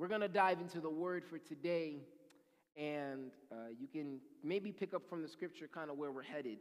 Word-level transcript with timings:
we're 0.00 0.08
going 0.08 0.22
to 0.22 0.28
dive 0.28 0.62
into 0.62 0.80
the 0.80 0.88
word 0.88 1.22
for 1.26 1.36
today, 1.36 1.98
and 2.74 3.32
uh, 3.52 3.56
you 3.78 3.86
can 3.86 4.18
maybe 4.42 4.72
pick 4.72 4.94
up 4.94 5.06
from 5.10 5.20
the 5.20 5.28
scripture 5.28 5.68
kind 5.68 5.90
of 5.90 5.98
where 5.98 6.10
we're 6.10 6.22
headed. 6.22 6.56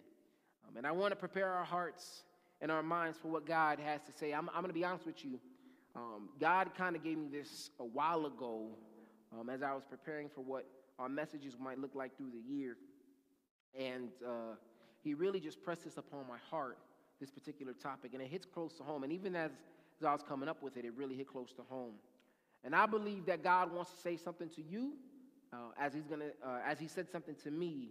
Um, 0.68 0.76
and 0.76 0.86
I 0.86 0.92
want 0.92 1.12
to 1.12 1.16
prepare 1.16 1.50
our 1.50 1.64
hearts 1.64 2.24
and 2.60 2.70
our 2.70 2.84
minds 2.84 3.18
for 3.18 3.30
what 3.30 3.46
God 3.46 3.80
has 3.80 4.02
to 4.02 4.12
say. 4.12 4.34
I'm, 4.34 4.50
I'm 4.50 4.56
going 4.56 4.68
to 4.68 4.74
be 4.74 4.84
honest 4.84 5.06
with 5.06 5.24
you. 5.24 5.40
Um, 5.96 6.28
God 6.38 6.72
kind 6.78 6.98
of 6.98 7.04
gave 7.04 7.18
me 7.18 7.30
this 7.32 7.70
a 7.80 7.86
while 7.86 8.26
ago 8.26 8.72
um, 9.32 9.50
as 9.50 9.64
I 9.64 9.74
was 9.74 9.84
preparing 9.90 10.28
for 10.28 10.42
what 10.42 10.66
our 11.00 11.08
messages 11.08 11.56
might 11.58 11.80
look 11.80 11.96
like 11.96 12.18
through 12.18 12.32
the 12.32 12.54
year. 12.54 12.76
And 13.74 14.10
uh, 14.28 14.56
He 15.02 15.14
really 15.14 15.40
just 15.40 15.64
pressed 15.64 15.86
this 15.86 15.96
upon 15.96 16.28
my 16.28 16.40
heart, 16.52 16.78
this 17.22 17.32
particular 17.32 17.72
topic. 17.72 18.12
And 18.12 18.22
it 18.22 18.28
hits 18.28 18.46
close 18.46 18.74
to 18.80 18.84
home. 18.84 19.04
And 19.04 19.14
even 19.14 19.34
as, 19.38 19.52
as 19.98 20.06
I 20.06 20.12
was 20.12 20.24
coming 20.24 20.50
up 20.50 20.62
with 20.62 20.76
it, 20.76 20.84
it 20.84 20.92
really 20.98 21.16
hit 21.16 21.30
close 21.30 21.54
to 21.54 21.62
home. 21.70 21.94
And 22.64 22.76
I 22.76 22.86
believe 22.86 23.26
that 23.28 23.44
God 23.44 23.74
wants 23.74 23.92
to 23.92 23.98
say 23.98 24.18
something 24.18 24.50
to 24.50 24.62
you 24.62 24.94
uh, 25.54 25.72
as 25.80 25.94
He's 25.94 26.06
to, 26.08 26.16
uh, 26.16 26.60
as 26.66 26.80
He 26.80 26.88
said 26.88 27.10
something 27.10 27.36
to 27.44 27.52
me 27.52 27.90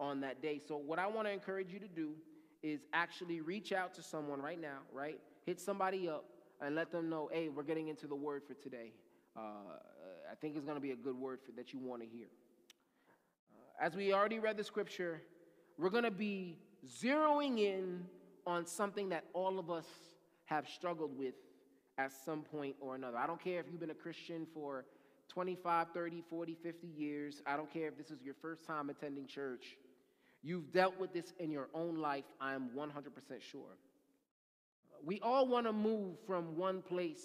on 0.00 0.20
that 0.20 0.42
day. 0.42 0.60
So, 0.66 0.76
what 0.76 0.98
I 0.98 1.06
want 1.06 1.26
to 1.26 1.32
encourage 1.32 1.72
you 1.72 1.78
to 1.78 1.88
do 1.88 2.12
is 2.62 2.80
actually 2.92 3.40
reach 3.40 3.72
out 3.72 3.94
to 3.94 4.02
someone 4.02 4.40
right 4.40 4.60
now, 4.60 4.78
right? 4.92 5.18
Hit 5.46 5.60
somebody 5.60 6.08
up 6.08 6.24
and 6.60 6.74
let 6.74 6.90
them 6.90 7.08
know, 7.08 7.30
hey, 7.32 7.48
we're 7.48 7.62
getting 7.62 7.88
into 7.88 8.06
the 8.06 8.14
word 8.16 8.42
for 8.46 8.54
today. 8.54 8.92
Uh, 9.36 9.40
I 10.30 10.34
think 10.40 10.56
it's 10.56 10.64
going 10.64 10.76
to 10.76 10.82
be 10.82 10.90
a 10.90 10.96
good 10.96 11.16
word 11.16 11.38
for, 11.44 11.52
that 11.52 11.72
you 11.72 11.78
want 11.78 12.02
to 12.02 12.08
hear. 12.08 12.26
Uh, 13.52 13.86
as 13.86 13.94
we 13.94 14.12
already 14.12 14.40
read 14.40 14.56
the 14.56 14.64
scripture, 14.64 15.22
we're 15.78 15.90
going 15.90 16.04
to 16.04 16.10
be 16.10 16.58
zeroing 16.86 17.58
in 17.60 18.04
on 18.46 18.66
something 18.66 19.10
that 19.10 19.24
all 19.32 19.58
of 19.58 19.70
us 19.70 19.86
have 20.46 20.66
struggled 20.68 21.16
with 21.16 21.34
at 21.98 22.12
some 22.24 22.42
point 22.42 22.76
or 22.80 22.94
another. 22.94 23.18
I 23.18 23.26
don't 23.26 23.42
care 23.42 23.60
if 23.60 23.66
you've 23.70 23.80
been 23.80 23.90
a 23.90 23.94
Christian 23.94 24.46
for 24.54 24.84
25, 25.28 25.88
30, 25.92 26.22
40, 26.30 26.56
50 26.62 26.86
years. 26.86 27.42
I 27.46 27.56
don't 27.56 27.70
care 27.72 27.88
if 27.88 27.98
this 27.98 28.10
is 28.10 28.22
your 28.22 28.34
first 28.40 28.64
time 28.64 28.88
attending 28.88 29.26
church. 29.26 29.76
You've 30.42 30.72
dealt 30.72 30.98
with 30.98 31.12
this 31.12 31.32
in 31.40 31.50
your 31.50 31.68
own 31.74 31.98
life, 31.98 32.24
I'm 32.40 32.70
100% 32.70 32.90
sure. 33.40 33.76
We 35.04 35.20
all 35.20 35.46
want 35.46 35.66
to 35.66 35.72
move 35.72 36.16
from 36.26 36.56
one 36.56 36.82
place 36.82 37.20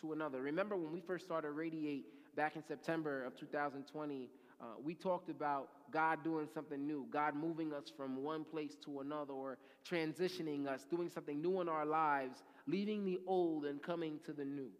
to 0.00 0.12
another. 0.12 0.42
Remember 0.42 0.76
when 0.76 0.92
we 0.92 1.00
first 1.00 1.24
started 1.24 1.50
Radiate 1.52 2.04
back 2.36 2.56
in 2.56 2.62
September 2.62 3.24
of 3.24 3.36
2020, 3.36 4.28
uh, 4.60 4.64
we 4.82 4.94
talked 4.94 5.30
about 5.30 5.68
God 5.90 6.24
doing 6.24 6.48
something 6.52 6.86
new, 6.86 7.06
God 7.10 7.34
moving 7.34 7.72
us 7.72 7.90
from 7.94 8.22
one 8.22 8.44
place 8.44 8.76
to 8.84 9.00
another, 9.00 9.32
or 9.32 9.58
transitioning 9.88 10.66
us, 10.66 10.84
doing 10.90 11.08
something 11.08 11.40
new 11.40 11.60
in 11.60 11.68
our 11.68 11.86
lives, 11.86 12.42
leaving 12.66 13.04
the 13.04 13.18
old 13.26 13.64
and 13.64 13.82
coming 13.82 14.18
to 14.26 14.32
the 14.32 14.44
new. 14.44 14.70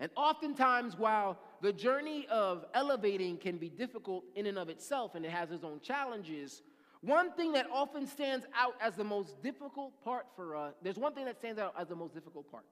And 0.00 0.10
oftentimes, 0.16 0.96
while 0.96 1.38
the 1.60 1.72
journey 1.72 2.26
of 2.30 2.64
elevating 2.72 3.36
can 3.36 3.58
be 3.58 3.68
difficult 3.68 4.24
in 4.36 4.46
and 4.46 4.58
of 4.58 4.68
itself 4.68 5.14
and 5.14 5.24
it 5.24 5.30
has 5.30 5.50
its 5.50 5.64
own 5.64 5.80
challenges, 5.80 6.62
one 7.00 7.32
thing 7.32 7.52
that 7.52 7.66
often 7.72 8.06
stands 8.06 8.46
out 8.56 8.74
as 8.80 8.94
the 8.94 9.04
most 9.04 9.42
difficult 9.42 10.02
part 10.02 10.26
for 10.36 10.56
us, 10.56 10.74
there's 10.82 10.98
one 10.98 11.14
thing 11.14 11.24
that 11.26 11.38
stands 11.38 11.58
out 11.58 11.74
as 11.78 11.88
the 11.88 11.96
most 11.96 12.14
difficult 12.14 12.50
part. 12.50 12.64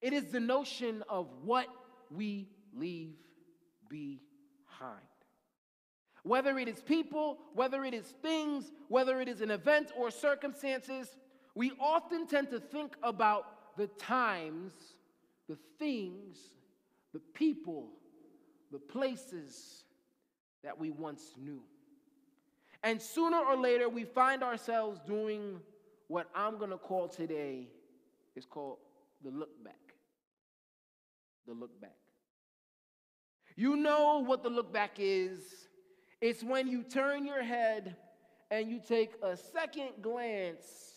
It 0.00 0.12
is 0.12 0.26
the 0.26 0.40
notion 0.40 1.02
of 1.08 1.28
what 1.42 1.66
we 2.10 2.48
leave 2.74 3.14
behind. 3.88 5.00
Whether 6.22 6.58
it 6.58 6.68
is 6.68 6.80
people, 6.80 7.38
whether 7.54 7.84
it 7.84 7.92
is 7.92 8.06
things, 8.22 8.72
whether 8.88 9.20
it 9.20 9.28
is 9.28 9.42
an 9.42 9.50
event 9.50 9.92
or 9.96 10.10
circumstances, 10.10 11.14
we 11.54 11.72
often 11.80 12.26
tend 12.26 12.50
to 12.50 12.60
think 12.60 12.96
about 13.02 13.76
the 13.76 13.86
times, 13.86 14.72
the 15.48 15.56
things, 15.78 16.38
the 17.12 17.20
people, 17.34 17.90
the 18.72 18.78
places 18.78 19.84
that 20.62 20.78
we 20.78 20.90
once 20.90 21.32
knew. 21.38 21.60
And 22.82 23.00
sooner 23.00 23.38
or 23.38 23.56
later, 23.56 23.88
we 23.88 24.04
find 24.04 24.42
ourselves 24.42 25.00
doing 25.06 25.60
what 26.08 26.28
I'm 26.34 26.58
going 26.58 26.70
to 26.70 26.76
call 26.76 27.08
today 27.08 27.68
is 28.36 28.44
called 28.44 28.78
the 29.22 29.30
look 29.30 29.62
back. 29.64 29.74
The 31.46 31.54
look 31.54 31.80
back. 31.80 31.96
You 33.56 33.76
know 33.76 34.22
what 34.24 34.42
the 34.42 34.50
look 34.50 34.72
back 34.72 34.96
is. 34.98 35.40
It's 36.20 36.42
when 36.42 36.66
you 36.66 36.82
turn 36.82 37.24
your 37.24 37.42
head 37.42 37.96
and 38.50 38.68
you 38.68 38.80
take 38.86 39.12
a 39.22 39.36
second 39.36 39.90
glance 40.02 40.93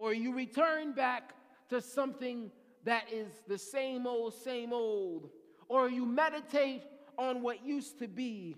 or 0.00 0.12
you 0.12 0.34
return 0.34 0.92
back 0.92 1.34
to 1.68 1.80
something 1.80 2.50
that 2.84 3.04
is 3.12 3.28
the 3.46 3.58
same 3.58 4.08
old, 4.08 4.34
same 4.34 4.72
old, 4.72 5.30
or 5.68 5.88
you 5.88 6.04
meditate 6.04 6.82
on 7.16 7.42
what 7.42 7.64
used 7.64 8.00
to 8.00 8.08
be 8.08 8.56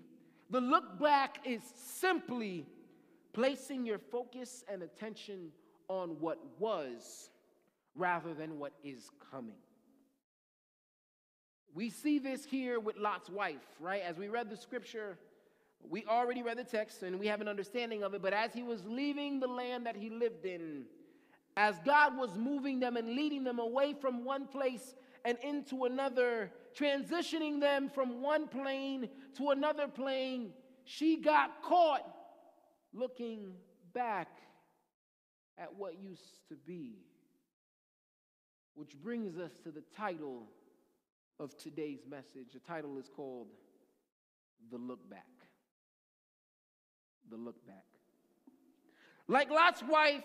the 0.53 0.61
look 0.61 0.99
back 0.99 1.39
is 1.45 1.63
simply 1.75 2.67
placing 3.33 3.87
your 3.87 3.97
focus 3.97 4.63
and 4.71 4.83
attention 4.83 5.49
on 5.87 6.09
what 6.19 6.37
was 6.59 7.31
rather 7.95 8.35
than 8.35 8.59
what 8.59 8.73
is 8.83 9.09
coming. 9.31 9.57
We 11.73 11.89
see 11.89 12.19
this 12.19 12.45
here 12.45 12.79
with 12.79 12.97
Lot's 12.97 13.31
wife, 13.31 13.65
right? 13.79 14.03
As 14.03 14.17
we 14.17 14.27
read 14.27 14.51
the 14.51 14.57
scripture, 14.57 15.17
we 15.89 16.05
already 16.05 16.43
read 16.43 16.59
the 16.59 16.63
text 16.63 17.01
and 17.01 17.19
we 17.19 17.25
have 17.25 17.41
an 17.41 17.47
understanding 17.47 18.03
of 18.03 18.13
it, 18.13 18.21
but 18.21 18.33
as 18.33 18.53
he 18.53 18.61
was 18.61 18.85
leaving 18.85 19.39
the 19.39 19.47
land 19.47 19.87
that 19.87 19.95
he 19.95 20.11
lived 20.11 20.45
in, 20.45 20.83
as 21.55 21.77
God 21.85 22.17
was 22.17 22.35
moving 22.37 22.79
them 22.79 22.97
and 22.97 23.15
leading 23.15 23.43
them 23.43 23.59
away 23.59 23.93
from 23.93 24.25
one 24.25 24.47
place 24.47 24.95
and 25.25 25.37
into 25.43 25.85
another, 25.85 26.51
transitioning 26.77 27.59
them 27.59 27.89
from 27.89 28.21
one 28.21 28.47
plane 28.47 29.09
to 29.37 29.51
another 29.51 29.87
plane, 29.87 30.51
she 30.85 31.17
got 31.17 31.61
caught 31.61 32.03
looking 32.93 33.53
back 33.93 34.27
at 35.57 35.75
what 35.75 36.01
used 36.01 36.47
to 36.49 36.55
be. 36.55 36.97
Which 38.75 38.95
brings 39.01 39.37
us 39.37 39.51
to 39.63 39.71
the 39.71 39.83
title 39.95 40.47
of 41.39 41.55
today's 41.57 42.05
message. 42.09 42.53
The 42.53 42.59
title 42.59 42.97
is 42.97 43.07
called 43.07 43.47
The 44.71 44.77
Look 44.77 45.07
Back. 45.09 45.27
The 47.29 47.37
Look 47.37 47.65
Back. 47.67 47.85
Like 49.27 49.51
Lot's 49.51 49.83
wife, 49.83 50.23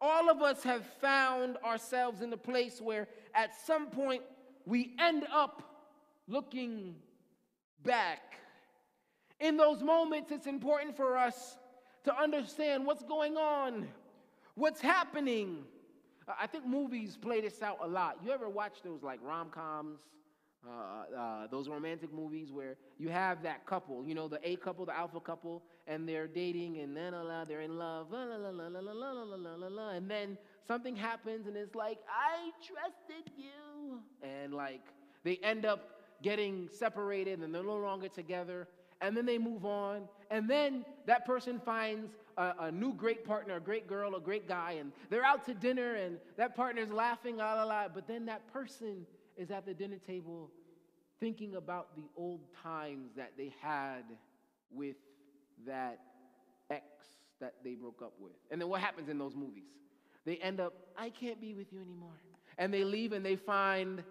all 0.00 0.30
of 0.30 0.40
us 0.40 0.62
have 0.62 0.84
found 1.00 1.56
ourselves 1.58 2.22
in 2.22 2.32
a 2.32 2.36
place 2.36 2.80
where 2.80 3.06
at 3.34 3.50
some 3.66 3.88
point 3.88 4.22
we 4.66 4.94
end 4.98 5.26
up 5.32 5.62
looking 6.26 6.94
back. 7.82 8.38
In 9.40 9.56
those 9.56 9.82
moments, 9.82 10.30
it's 10.30 10.46
important 10.46 10.96
for 10.96 11.16
us 11.16 11.56
to 12.04 12.16
understand 12.16 12.86
what's 12.86 13.02
going 13.02 13.36
on, 13.36 13.88
what's 14.54 14.80
happening. 14.80 15.64
I 16.38 16.46
think 16.46 16.66
movies 16.66 17.16
play 17.16 17.40
this 17.40 17.62
out 17.62 17.78
a 17.82 17.86
lot. 17.86 18.18
You 18.24 18.30
ever 18.30 18.48
watch 18.48 18.82
those 18.84 19.02
like 19.02 19.20
rom 19.22 19.50
coms? 19.50 20.00
Uh, 20.66 21.16
uh, 21.18 21.46
those 21.46 21.70
romantic 21.70 22.12
movies 22.12 22.52
where 22.52 22.76
you 22.98 23.08
have 23.08 23.42
that 23.42 23.64
couple, 23.64 24.04
you 24.04 24.14
know, 24.14 24.28
the 24.28 24.38
A 24.46 24.56
couple, 24.56 24.84
the 24.84 24.94
alpha 24.94 25.18
couple, 25.18 25.62
and 25.86 26.06
they're 26.06 26.26
dating 26.26 26.80
and 26.80 26.94
then 26.94 27.14
they're 27.48 27.62
in 27.62 27.78
love, 27.78 28.12
la, 28.12 28.24
la, 28.24 28.36
la, 28.36 28.50
la, 28.50 28.66
la, 28.68 28.92
la, 28.92 28.92
la, 28.92 29.36
la, 29.36 29.54
la, 29.54 29.68
la, 29.68 29.88
and 29.90 30.10
then 30.10 30.36
something 30.68 30.94
happens 30.94 31.46
and 31.46 31.56
it's 31.56 31.74
like, 31.74 31.98
I 32.08 32.50
trusted 32.62 33.32
you. 33.38 34.00
And 34.22 34.52
like 34.52 34.82
they 35.24 35.38
end 35.42 35.64
up 35.64 36.00
getting 36.22 36.68
separated 36.70 37.40
and 37.40 37.54
they're 37.54 37.64
no 37.64 37.76
longer 37.76 38.08
together. 38.08 38.68
And 39.00 39.16
then 39.16 39.24
they 39.24 39.38
move 39.38 39.64
on. 39.64 40.02
And 40.30 40.48
then 40.48 40.84
that 41.06 41.24
person 41.24 41.58
finds 41.64 42.12
a, 42.36 42.54
a, 42.60 42.70
new 42.70 42.92
great 42.92 43.24
partner, 43.24 43.56
a 43.56 43.60
great 43.60 43.88
girl, 43.88 44.14
a 44.14 44.20
great 44.20 44.46
guy, 44.46 44.72
and 44.72 44.92
they're 45.08 45.24
out 45.24 45.46
to 45.46 45.54
dinner 45.54 45.94
and 45.94 46.18
that 46.36 46.54
partner's 46.54 46.90
laughing, 46.90 47.38
la 47.38 47.54
la 47.54 47.64
la. 47.64 47.88
But 47.88 48.06
then 48.06 48.26
that 48.26 48.46
person 48.52 49.06
is 49.40 49.50
at 49.50 49.64
the 49.64 49.72
dinner 49.72 49.96
table 50.06 50.50
thinking 51.18 51.54
about 51.56 51.96
the 51.96 52.04
old 52.16 52.40
times 52.62 53.10
that 53.16 53.32
they 53.38 53.52
had 53.60 54.04
with 54.70 54.96
that 55.66 55.98
ex 56.70 56.84
that 57.40 57.54
they 57.64 57.74
broke 57.74 58.02
up 58.02 58.12
with. 58.20 58.34
And 58.50 58.60
then 58.60 58.68
what 58.68 58.82
happens 58.82 59.08
in 59.08 59.18
those 59.18 59.34
movies? 59.34 59.64
They 60.26 60.36
end 60.36 60.60
up, 60.60 60.74
I 60.96 61.08
can't 61.08 61.40
be 61.40 61.54
with 61.54 61.72
you 61.72 61.80
anymore. 61.80 62.12
And 62.58 62.72
they 62.72 62.84
leave 62.84 63.12
and 63.12 63.24
they 63.24 63.36
find 63.36 64.02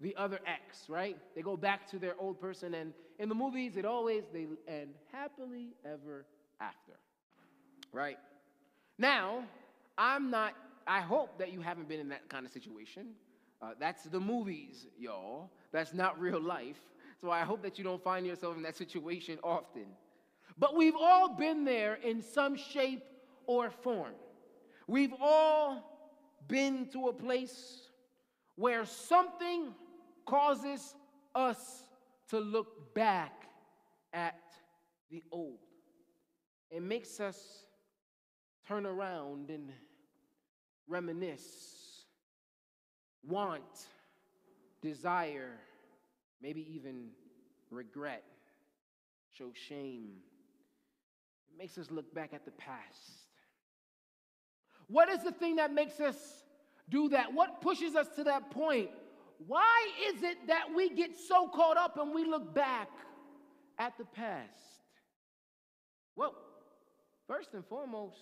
the 0.00 0.16
other 0.16 0.40
ex, 0.46 0.88
right? 0.88 1.18
They 1.34 1.42
go 1.42 1.56
back 1.56 1.86
to 1.90 1.98
their 1.98 2.14
old 2.18 2.40
person. 2.40 2.72
And 2.72 2.94
in 3.18 3.28
the 3.28 3.34
movies, 3.34 3.76
it 3.76 3.84
always, 3.84 4.24
they 4.32 4.46
end 4.66 4.94
happily 5.12 5.74
ever 5.84 6.24
after, 6.60 6.92
right? 7.92 8.18
Now, 8.96 9.44
I'm 9.98 10.30
not, 10.30 10.54
I 10.86 11.00
hope 11.00 11.38
that 11.38 11.52
you 11.52 11.60
haven't 11.60 11.88
been 11.88 12.00
in 12.00 12.08
that 12.08 12.28
kind 12.30 12.46
of 12.46 12.52
situation. 12.52 13.08
Uh, 13.60 13.70
that's 13.78 14.04
the 14.04 14.20
movies, 14.20 14.86
y'all. 14.98 15.50
That's 15.72 15.92
not 15.92 16.20
real 16.20 16.40
life. 16.40 16.80
So 17.20 17.30
I 17.30 17.40
hope 17.40 17.62
that 17.62 17.78
you 17.78 17.84
don't 17.84 18.02
find 18.02 18.24
yourself 18.26 18.56
in 18.56 18.62
that 18.62 18.76
situation 18.76 19.38
often. 19.42 19.86
But 20.56 20.76
we've 20.76 20.96
all 20.96 21.34
been 21.34 21.64
there 21.64 21.94
in 21.94 22.22
some 22.22 22.56
shape 22.56 23.02
or 23.46 23.70
form. 23.70 24.14
We've 24.86 25.14
all 25.20 25.98
been 26.46 26.86
to 26.92 27.08
a 27.08 27.12
place 27.12 27.82
where 28.56 28.84
something 28.84 29.74
causes 30.26 30.94
us 31.34 31.82
to 32.30 32.38
look 32.38 32.94
back 32.94 33.48
at 34.12 34.40
the 35.10 35.22
old. 35.30 35.58
It 36.70 36.82
makes 36.82 37.20
us 37.20 37.64
turn 38.66 38.84
around 38.84 39.50
and 39.50 39.70
reminisce, 40.86 41.87
want, 43.26 43.62
desire, 44.82 45.52
maybe 46.42 46.66
even 46.74 47.08
regret, 47.70 48.24
show 49.30 49.50
shame. 49.68 50.10
It 51.50 51.58
makes 51.58 51.78
us 51.78 51.90
look 51.90 52.14
back 52.14 52.32
at 52.32 52.44
the 52.44 52.50
past. 52.52 53.28
What 54.86 55.08
is 55.08 55.22
the 55.22 55.32
thing 55.32 55.56
that 55.56 55.72
makes 55.72 56.00
us 56.00 56.16
do 56.88 57.10
that? 57.10 57.32
What 57.32 57.60
pushes 57.60 57.94
us 57.94 58.08
to 58.16 58.24
that 58.24 58.50
point? 58.50 58.90
Why 59.46 59.88
is 60.08 60.22
it 60.22 60.38
that 60.48 60.66
we 60.74 60.90
get 60.90 61.16
so 61.16 61.48
caught 61.48 61.76
up 61.76 61.96
and 61.98 62.14
we 62.14 62.24
look 62.24 62.54
back 62.54 62.88
at 63.78 63.96
the 63.98 64.04
past? 64.04 64.48
Well, 66.16 66.34
first 67.28 67.54
and 67.54 67.64
foremost, 67.64 68.16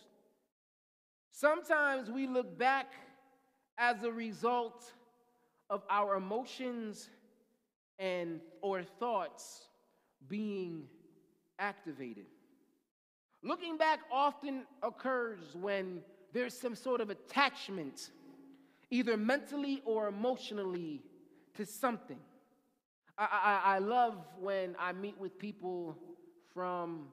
sometimes 1.31 2.11
we 2.11 2.27
look 2.27 2.59
back 2.59 2.93
as 3.79 4.03
a 4.03 4.11
result 4.11 4.93
of 5.71 5.83
our 5.91 6.17
emotions 6.17 7.11
and 7.99 8.41
or 8.61 8.83
thoughts 8.83 9.69
being 10.29 10.85
activated. 11.59 12.27
Looking 13.43 13.77
back 13.77 14.01
often 14.11 14.67
occurs 14.83 15.55
when 15.55 16.01
there's 16.33 16.59
some 16.59 16.75
sort 16.75 17.01
of 17.01 17.11
attachment, 17.11 18.11
either 18.91 19.17
mentally 19.17 19.83
or 19.85 20.09
emotionally, 20.09 21.03
to 21.55 21.65
something. 21.65 22.19
I, 23.17 23.29
I, 23.65 23.77
I 23.77 23.79
love 23.79 24.15
when 24.39 24.77
I 24.79 24.93
meet 24.93 25.19
with 25.19 25.39
people 25.39 25.97
from 26.53 27.07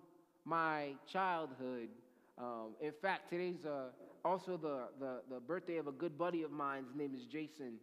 my 0.43 0.93
childhood. 1.07 1.89
Um, 2.37 2.71
in 2.81 2.91
fact, 3.01 3.29
today's 3.29 3.65
uh, 3.65 3.89
also 4.25 4.57
the, 4.57 4.87
the, 4.99 5.21
the, 5.29 5.39
birthday 5.39 5.77
of 5.77 5.87
a 5.87 5.91
good 5.91 6.17
buddy 6.17 6.43
of 6.43 6.51
mine. 6.51 6.85
His 6.85 6.95
name 6.95 7.13
is 7.13 7.25
Jason. 7.25 7.73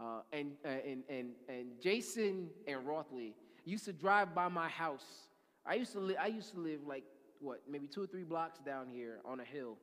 Uh, 0.00 0.20
and, 0.32 0.52
uh, 0.64 0.68
and, 0.68 1.02
and, 1.08 1.30
and 1.48 1.66
Jason 1.82 2.48
and 2.68 2.86
Rothley 2.86 3.34
used 3.64 3.84
to 3.86 3.92
drive 3.92 4.34
by 4.34 4.48
my 4.48 4.68
house. 4.68 5.26
I 5.66 5.74
used 5.74 5.92
to, 5.92 6.00
li- 6.00 6.16
I 6.16 6.26
used 6.26 6.52
to 6.54 6.60
live 6.60 6.80
like, 6.86 7.04
what, 7.40 7.62
maybe 7.68 7.88
two 7.88 8.02
or 8.02 8.06
three 8.06 8.22
blocks 8.22 8.60
down 8.64 8.86
here 8.92 9.18
on 9.24 9.40
a 9.40 9.44
hill. 9.44 9.76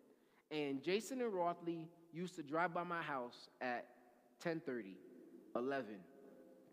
And 0.52 0.82
Jason 0.82 1.22
and 1.22 1.34
Rothley 1.34 1.88
used 2.14 2.36
to 2.36 2.44
drive 2.44 2.74
by 2.74 2.84
my 2.84 3.02
house 3.02 3.50
at 3.62 3.86
10:30, 4.44 4.96
11, 5.56 5.96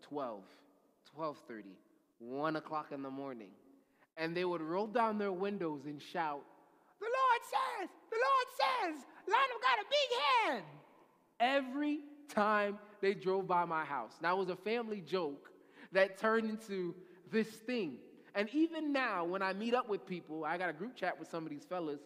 12, 0.01 0.43
12:30, 1.17 1.63
1 2.19 2.55
o'clock 2.55 2.91
in 2.91 3.01
the 3.01 3.09
morning. 3.09 3.49
And 4.15 4.37
they 4.37 4.45
would 4.45 4.61
roll 4.61 4.87
down 4.87 5.17
their 5.17 5.31
windows 5.31 5.85
and 5.85 6.01
shout, 6.01 6.43
The 6.99 7.05
Lord 7.05 7.41
says, 7.41 7.89
the 8.13 8.19
Lord 8.29 8.47
says, 8.61 9.05
Lionel 9.27 9.61
got 9.61 9.79
a 9.79 9.85
big 9.89 10.09
hand. 10.21 10.65
Every 11.39 11.99
time 12.29 12.77
they 13.01 13.13
drove 13.13 13.47
by 13.47 13.65
my 13.65 13.83
house. 13.83 14.13
Now, 14.21 14.35
it 14.35 14.39
was 14.39 14.49
a 14.49 14.55
family 14.55 15.01
joke 15.01 15.49
that 15.91 16.17
turned 16.17 16.49
into 16.49 16.95
this 17.31 17.47
thing. 17.47 17.97
And 18.35 18.49
even 18.53 18.91
now, 18.91 19.25
when 19.25 19.41
I 19.41 19.53
meet 19.53 19.73
up 19.73 19.89
with 19.89 20.05
people, 20.05 20.45
I 20.45 20.57
got 20.57 20.69
a 20.69 20.73
group 20.73 20.95
chat 20.95 21.19
with 21.19 21.29
some 21.29 21.43
of 21.43 21.49
these 21.49 21.65
fellas, 21.65 22.01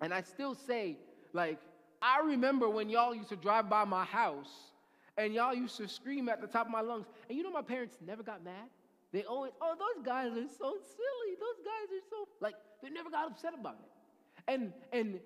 and 0.00 0.14
I 0.14 0.22
still 0.22 0.54
say, 0.54 0.96
like, 1.32 1.58
I 2.02 2.20
remember 2.24 2.68
when 2.68 2.88
y'all 2.88 3.14
used 3.14 3.28
to 3.30 3.36
drive 3.36 3.68
by 3.68 3.84
my 3.84 4.04
house 4.04 4.72
and 5.18 5.34
y'all 5.34 5.54
used 5.54 5.76
to 5.76 5.86
scream 5.86 6.28
at 6.28 6.40
the 6.40 6.46
top 6.46 6.66
of 6.66 6.72
my 6.72 6.80
lungs. 6.80 7.06
And 7.28 7.36
you 7.36 7.44
know, 7.44 7.50
my 7.50 7.62
parents 7.62 7.98
never 8.04 8.22
got 8.22 8.42
mad. 8.42 8.70
They 9.12 9.24
always, 9.24 9.52
oh, 9.60 9.74
those 9.78 10.04
guys 10.06 10.28
are 10.28 10.48
so 10.48 10.70
silly. 10.70 11.32
Those 11.38 11.60
guys 11.64 11.90
are 11.92 12.04
so, 12.08 12.28
like, 12.40 12.54
they 12.82 12.88
never 12.88 13.10
got 13.10 13.30
upset 13.30 13.52
about 13.58 13.76
it. 13.82 13.90
And, 14.48 14.72
and 14.92 15.20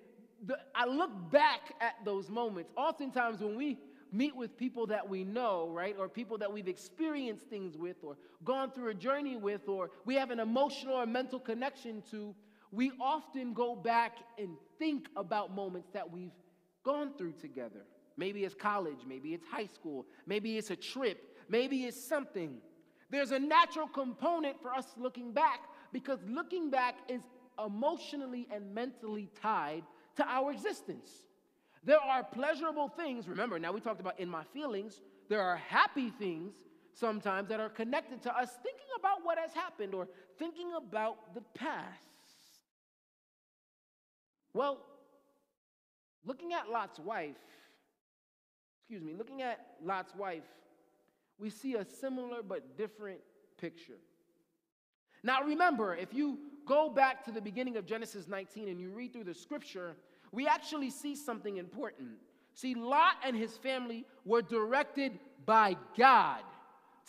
the, 0.45 0.57
I 0.73 0.85
look 0.85 1.31
back 1.31 1.73
at 1.81 1.93
those 2.03 2.29
moments. 2.29 2.71
Oftentimes, 2.75 3.39
when 3.41 3.55
we 3.55 3.77
meet 4.11 4.35
with 4.35 4.57
people 4.57 4.87
that 4.87 5.07
we 5.07 5.23
know, 5.23 5.69
right, 5.69 5.95
or 5.97 6.07
people 6.07 6.37
that 6.37 6.51
we've 6.51 6.67
experienced 6.67 7.47
things 7.47 7.77
with, 7.77 7.97
or 8.03 8.17
gone 8.43 8.71
through 8.71 8.89
a 8.89 8.93
journey 8.93 9.35
with, 9.35 9.67
or 9.67 9.91
we 10.05 10.15
have 10.15 10.31
an 10.31 10.39
emotional 10.39 10.95
or 10.95 11.05
mental 11.05 11.39
connection 11.39 12.01
to, 12.11 12.33
we 12.71 12.91
often 12.99 13.53
go 13.53 13.75
back 13.75 14.17
and 14.37 14.49
think 14.79 15.07
about 15.15 15.53
moments 15.53 15.89
that 15.93 16.09
we've 16.09 16.31
gone 16.83 17.13
through 17.17 17.33
together. 17.33 17.85
Maybe 18.17 18.45
it's 18.45 18.55
college, 18.55 18.99
maybe 19.07 19.33
it's 19.33 19.45
high 19.45 19.67
school, 19.67 20.05
maybe 20.25 20.57
it's 20.57 20.69
a 20.71 20.75
trip, 20.75 21.35
maybe 21.49 21.83
it's 21.83 22.01
something. 22.01 22.57
There's 23.09 23.31
a 23.31 23.39
natural 23.39 23.87
component 23.87 24.61
for 24.61 24.73
us 24.73 24.85
looking 24.97 25.31
back 25.31 25.61
because 25.91 26.19
looking 26.27 26.69
back 26.69 26.95
is 27.07 27.21
emotionally 27.63 28.47
and 28.51 28.73
mentally 28.73 29.29
tied 29.41 29.83
to 30.17 30.27
our 30.27 30.51
existence. 30.51 31.09
There 31.83 31.99
are 31.99 32.23
pleasurable 32.23 32.89
things, 32.89 33.27
remember, 33.27 33.59
now 33.59 33.71
we 33.71 33.79
talked 33.79 34.01
about 34.01 34.19
in 34.19 34.29
my 34.29 34.43
feelings, 34.53 35.01
there 35.29 35.41
are 35.41 35.57
happy 35.57 36.09
things 36.09 36.55
sometimes 36.93 37.49
that 37.49 37.59
are 37.59 37.69
connected 37.69 38.21
to 38.23 38.35
us 38.35 38.49
thinking 38.63 38.87
about 38.97 39.23
what 39.23 39.37
has 39.37 39.53
happened 39.53 39.93
or 39.93 40.07
thinking 40.39 40.71
about 40.75 41.35
the 41.35 41.41
past. 41.53 41.99
Well, 44.53 44.79
looking 46.25 46.53
at 46.53 46.69
Lot's 46.69 46.99
wife, 46.99 47.35
excuse 48.79 49.03
me, 49.03 49.13
looking 49.13 49.41
at 49.41 49.59
Lot's 49.83 50.15
wife, 50.15 50.43
we 51.37 51.49
see 51.49 51.75
a 51.75 51.85
similar 51.85 52.41
but 52.41 52.77
different 52.77 53.19
picture. 53.59 53.99
Now, 55.23 55.43
remember, 55.43 55.95
if 55.95 56.13
you 56.13 56.39
go 56.65 56.89
back 56.89 57.23
to 57.25 57.31
the 57.31 57.41
beginning 57.41 57.77
of 57.77 57.85
Genesis 57.85 58.27
19 58.27 58.67
and 58.67 58.79
you 58.79 58.89
read 58.89 59.13
through 59.13 59.23
the 59.23 59.33
scripture, 59.33 59.95
we 60.31 60.47
actually 60.47 60.89
see 60.89 61.15
something 61.15 61.57
important. 61.57 62.09
See, 62.53 62.73
Lot 62.73 63.15
and 63.25 63.35
his 63.35 63.57
family 63.57 64.05
were 64.23 64.41
directed 64.41 65.19
by 65.45 65.75
God 65.97 66.41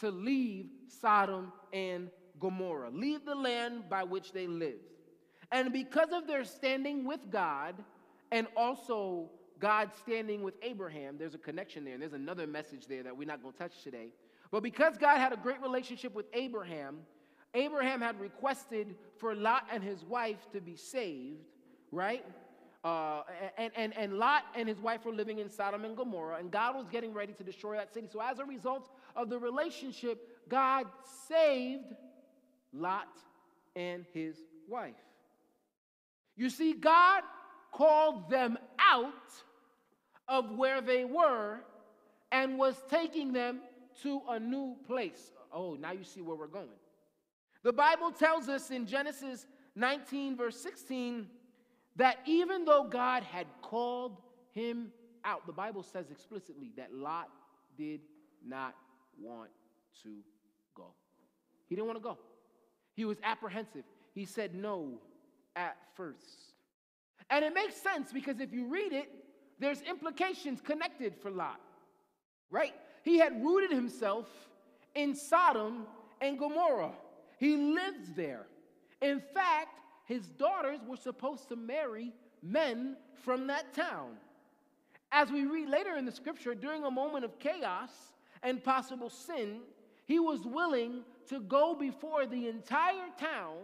to 0.00 0.10
leave 0.10 0.66
Sodom 0.88 1.52
and 1.72 2.10
Gomorrah, 2.40 2.90
leave 2.90 3.24
the 3.24 3.34
land 3.34 3.88
by 3.88 4.04
which 4.04 4.32
they 4.32 4.46
lived. 4.46 4.92
And 5.52 5.72
because 5.72 6.10
of 6.12 6.26
their 6.26 6.44
standing 6.44 7.04
with 7.04 7.20
God 7.30 7.76
and 8.32 8.46
also 8.56 9.30
God 9.58 9.90
standing 9.94 10.42
with 10.42 10.54
Abraham, 10.62 11.16
there's 11.18 11.34
a 11.34 11.38
connection 11.38 11.84
there. 11.84 11.94
And 11.94 12.02
there's 12.02 12.12
another 12.12 12.46
message 12.46 12.86
there 12.86 13.02
that 13.04 13.16
we're 13.16 13.26
not 13.26 13.42
going 13.42 13.52
to 13.52 13.58
touch 13.58 13.82
today. 13.82 14.12
But 14.50 14.62
because 14.62 14.96
God 14.96 15.18
had 15.18 15.32
a 15.32 15.36
great 15.36 15.60
relationship 15.60 16.14
with 16.14 16.26
Abraham, 16.32 16.98
Abraham 17.56 18.00
had 18.00 18.20
requested 18.20 18.94
for 19.18 19.34
Lot 19.34 19.64
and 19.72 19.82
his 19.82 20.04
wife 20.04 20.46
to 20.52 20.60
be 20.60 20.76
saved, 20.76 21.40
right? 21.90 22.24
Uh, 22.84 23.22
and, 23.58 23.72
and, 23.74 23.96
and 23.96 24.18
Lot 24.18 24.44
and 24.54 24.68
his 24.68 24.78
wife 24.78 25.04
were 25.04 25.12
living 25.12 25.38
in 25.38 25.48
Sodom 25.50 25.84
and 25.84 25.96
Gomorrah, 25.96 26.36
and 26.36 26.50
God 26.50 26.76
was 26.76 26.86
getting 26.86 27.12
ready 27.12 27.32
to 27.32 27.42
destroy 27.42 27.76
that 27.76 27.92
city. 27.92 28.06
So, 28.12 28.20
as 28.20 28.38
a 28.38 28.44
result 28.44 28.90
of 29.16 29.30
the 29.30 29.38
relationship, 29.38 30.20
God 30.48 30.86
saved 31.28 31.94
Lot 32.72 33.08
and 33.74 34.04
his 34.12 34.36
wife. 34.68 34.94
You 36.36 36.50
see, 36.50 36.74
God 36.74 37.22
called 37.72 38.30
them 38.30 38.58
out 38.78 39.32
of 40.28 40.52
where 40.56 40.80
they 40.80 41.04
were 41.04 41.60
and 42.30 42.58
was 42.58 42.76
taking 42.90 43.32
them 43.32 43.60
to 44.02 44.20
a 44.28 44.38
new 44.38 44.76
place. 44.86 45.32
Oh, 45.52 45.74
now 45.74 45.92
you 45.92 46.04
see 46.04 46.20
where 46.20 46.36
we're 46.36 46.46
going. 46.46 46.68
The 47.66 47.72
Bible 47.72 48.12
tells 48.12 48.48
us 48.48 48.70
in 48.70 48.86
Genesis 48.86 49.44
19, 49.74 50.36
verse 50.36 50.56
16, 50.60 51.26
that 51.96 52.18
even 52.24 52.64
though 52.64 52.84
God 52.84 53.24
had 53.24 53.48
called 53.60 54.18
him 54.52 54.92
out, 55.24 55.48
the 55.48 55.52
Bible 55.52 55.82
says 55.82 56.12
explicitly 56.12 56.70
that 56.76 56.94
Lot 56.94 57.28
did 57.76 58.02
not 58.46 58.76
want 59.20 59.50
to 60.04 60.10
go. 60.76 60.92
He 61.68 61.74
didn't 61.74 61.88
want 61.88 61.98
to 61.98 62.04
go. 62.04 62.18
He 62.94 63.04
was 63.04 63.18
apprehensive. 63.24 63.82
He 64.14 64.26
said 64.26 64.54
no 64.54 65.00
at 65.56 65.76
first. 65.96 66.52
And 67.30 67.44
it 67.44 67.52
makes 67.52 67.74
sense 67.74 68.12
because 68.12 68.38
if 68.38 68.52
you 68.52 68.68
read 68.68 68.92
it, 68.92 69.10
there's 69.58 69.82
implications 69.82 70.60
connected 70.60 71.16
for 71.16 71.32
Lot, 71.32 71.60
right? 72.48 72.74
He 73.02 73.18
had 73.18 73.44
rooted 73.44 73.72
himself 73.72 74.28
in 74.94 75.16
Sodom 75.16 75.88
and 76.20 76.38
Gomorrah. 76.38 76.92
He 77.36 77.56
lived 77.56 78.16
there. 78.16 78.46
In 79.00 79.20
fact, 79.34 79.80
his 80.04 80.26
daughters 80.26 80.80
were 80.86 80.96
supposed 80.96 81.48
to 81.48 81.56
marry 81.56 82.12
men 82.42 82.96
from 83.24 83.46
that 83.48 83.74
town. 83.74 84.16
As 85.12 85.30
we 85.30 85.44
read 85.44 85.68
later 85.68 85.96
in 85.96 86.04
the 86.04 86.12
scripture, 86.12 86.54
during 86.54 86.84
a 86.84 86.90
moment 86.90 87.24
of 87.24 87.38
chaos 87.38 87.90
and 88.42 88.62
possible 88.62 89.10
sin, 89.10 89.60
he 90.06 90.18
was 90.18 90.44
willing 90.44 91.02
to 91.28 91.40
go 91.40 91.74
before 91.74 92.26
the 92.26 92.48
entire 92.48 93.08
town 93.18 93.56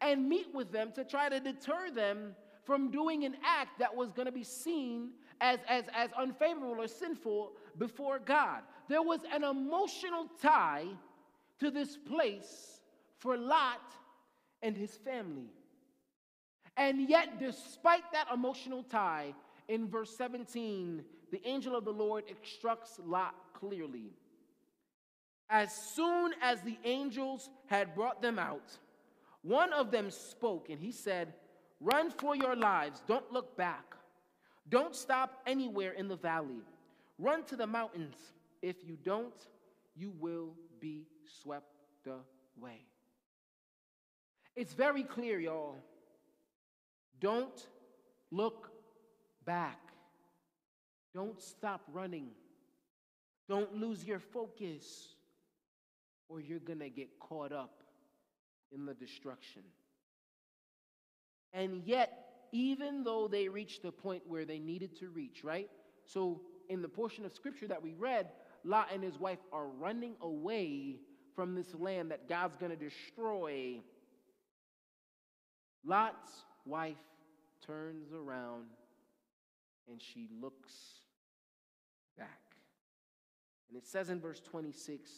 and 0.00 0.28
meet 0.28 0.52
with 0.54 0.72
them 0.72 0.92
to 0.92 1.04
try 1.04 1.28
to 1.28 1.40
deter 1.40 1.90
them 1.90 2.34
from 2.64 2.90
doing 2.90 3.24
an 3.24 3.36
act 3.44 3.78
that 3.78 3.94
was 3.94 4.10
going 4.12 4.26
to 4.26 4.32
be 4.32 4.44
seen 4.44 5.10
as, 5.40 5.60
as, 5.68 5.84
as 5.94 6.10
unfavorable 6.18 6.82
or 6.82 6.88
sinful 6.88 7.52
before 7.78 8.18
God. 8.18 8.62
There 8.88 9.02
was 9.02 9.20
an 9.32 9.44
emotional 9.44 10.28
tie 10.42 10.86
to 11.60 11.70
this 11.70 11.96
place 11.96 12.75
for 13.18 13.36
Lot 13.36 13.80
and 14.62 14.76
his 14.76 14.94
family. 14.96 15.50
And 16.76 17.08
yet, 17.08 17.38
despite 17.38 18.10
that 18.12 18.28
emotional 18.32 18.82
tie, 18.82 19.34
in 19.68 19.88
verse 19.88 20.16
17, 20.16 21.02
the 21.30 21.46
angel 21.46 21.74
of 21.74 21.84
the 21.84 21.92
Lord 21.92 22.24
instructs 22.28 23.00
Lot 23.04 23.34
clearly. 23.54 24.12
As 25.48 25.72
soon 25.94 26.32
as 26.42 26.60
the 26.62 26.76
angels 26.84 27.48
had 27.66 27.94
brought 27.94 28.20
them 28.20 28.38
out, 28.38 28.76
one 29.42 29.72
of 29.72 29.90
them 29.90 30.10
spoke 30.10 30.68
and 30.70 30.80
he 30.80 30.92
said, 30.92 31.32
Run 31.80 32.10
for 32.10 32.34
your 32.34 32.56
lives, 32.56 33.02
don't 33.06 33.30
look 33.32 33.56
back. 33.56 33.94
Don't 34.68 34.94
stop 34.94 35.42
anywhere 35.46 35.92
in 35.92 36.08
the 36.08 36.16
valley. 36.16 36.62
Run 37.18 37.44
to 37.44 37.56
the 37.56 37.66
mountains. 37.66 38.16
If 38.62 38.76
you 38.84 38.96
don't, 39.04 39.34
you 39.94 40.12
will 40.18 40.54
be 40.80 41.06
swept 41.42 41.70
away. 42.06 42.80
It's 44.56 44.72
very 44.72 45.02
clear, 45.02 45.38
y'all. 45.38 45.76
Don't 47.20 47.66
look 48.30 48.70
back. 49.44 49.78
Don't 51.14 51.40
stop 51.40 51.82
running. 51.92 52.28
Don't 53.48 53.76
lose 53.76 54.04
your 54.04 54.18
focus, 54.18 55.14
or 56.28 56.40
you're 56.40 56.58
going 56.58 56.80
to 56.80 56.90
get 56.90 57.18
caught 57.20 57.52
up 57.52 57.82
in 58.72 58.86
the 58.86 58.94
destruction. 58.94 59.62
And 61.52 61.82
yet, 61.84 62.26
even 62.52 63.04
though 63.04 63.28
they 63.28 63.48
reached 63.48 63.82
the 63.82 63.92
point 63.92 64.22
where 64.26 64.44
they 64.44 64.58
needed 64.58 64.98
to 64.98 65.08
reach, 65.08 65.44
right? 65.44 65.68
So, 66.04 66.40
in 66.68 66.82
the 66.82 66.88
portion 66.88 67.24
of 67.24 67.32
scripture 67.32 67.68
that 67.68 67.82
we 67.82 67.94
read, 67.94 68.28
Lot 68.64 68.88
and 68.92 69.02
his 69.02 69.18
wife 69.18 69.38
are 69.52 69.68
running 69.68 70.16
away 70.20 70.96
from 71.34 71.54
this 71.54 71.74
land 71.74 72.10
that 72.10 72.28
God's 72.28 72.56
going 72.56 72.76
to 72.76 72.76
destroy. 72.76 73.80
Lot's 75.86 76.44
wife 76.64 76.96
turns 77.64 78.12
around 78.12 78.66
and 79.88 80.02
she 80.02 80.28
looks 80.40 80.72
back. 82.18 82.40
And 83.68 83.78
it 83.78 83.86
says 83.86 84.10
in 84.10 84.20
verse 84.20 84.40
26 84.40 85.10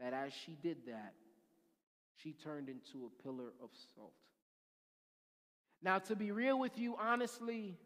that 0.00 0.12
as 0.12 0.32
she 0.32 0.56
did 0.62 0.78
that, 0.86 1.14
she 2.16 2.32
turned 2.32 2.68
into 2.68 3.06
a 3.06 3.22
pillar 3.22 3.52
of 3.62 3.70
salt. 3.94 4.12
Now, 5.82 5.98
to 6.00 6.16
be 6.16 6.30
real 6.30 6.58
with 6.58 6.78
you, 6.78 6.96
honestly, 6.98 7.76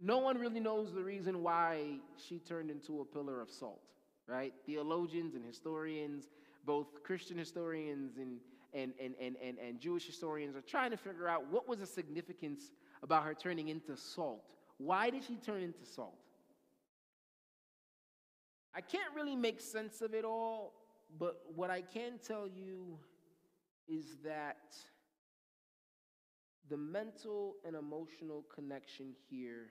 no 0.00 0.18
one 0.18 0.38
really 0.38 0.60
knows 0.60 0.92
the 0.92 1.02
reason 1.02 1.42
why 1.42 1.98
she 2.28 2.38
turned 2.38 2.70
into 2.70 3.00
a 3.00 3.04
pillar 3.04 3.40
of 3.40 3.50
salt, 3.50 3.80
right? 4.26 4.52
Theologians 4.66 5.34
and 5.34 5.44
historians, 5.44 6.28
both 6.64 7.02
Christian 7.02 7.38
historians 7.38 8.18
and, 8.18 8.38
and, 8.74 8.92
and, 9.02 9.14
and, 9.20 9.36
and, 9.42 9.58
and 9.58 9.80
Jewish 9.80 10.06
historians, 10.06 10.56
are 10.56 10.60
trying 10.60 10.90
to 10.90 10.96
figure 10.96 11.28
out 11.28 11.50
what 11.50 11.68
was 11.68 11.78
the 11.78 11.86
significance 11.86 12.70
about 13.02 13.24
her 13.24 13.34
turning 13.34 13.68
into 13.68 13.96
salt. 13.96 14.44
Why 14.78 15.10
did 15.10 15.24
she 15.24 15.36
turn 15.36 15.62
into 15.62 15.84
salt? 15.84 16.18
I 18.74 18.80
can't 18.80 19.14
really 19.14 19.36
make 19.36 19.60
sense 19.60 20.02
of 20.02 20.14
it 20.14 20.24
all, 20.24 20.74
but 21.18 21.42
what 21.54 21.70
I 21.70 21.80
can 21.80 22.20
tell 22.24 22.46
you 22.46 22.98
is 23.88 24.16
that 24.24 24.76
the 26.68 26.76
mental 26.76 27.56
and 27.64 27.74
emotional 27.74 28.44
connection 28.54 29.14
here 29.30 29.68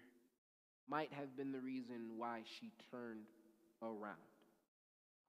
might 0.90 1.12
have 1.14 1.38
been 1.38 1.52
the 1.52 1.60
reason 1.60 2.12
why 2.18 2.42
she 2.44 2.72
turned 2.92 3.28
around, 3.82 4.16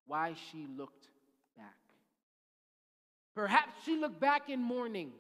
why 0.07 0.35
she 0.51 0.67
looked 0.77 1.09
back. 1.57 1.77
Perhaps 3.39 3.85
she 3.85 3.97
looked 3.97 4.19
back 4.19 4.51
in 4.51 4.61
mourning. 4.61 5.13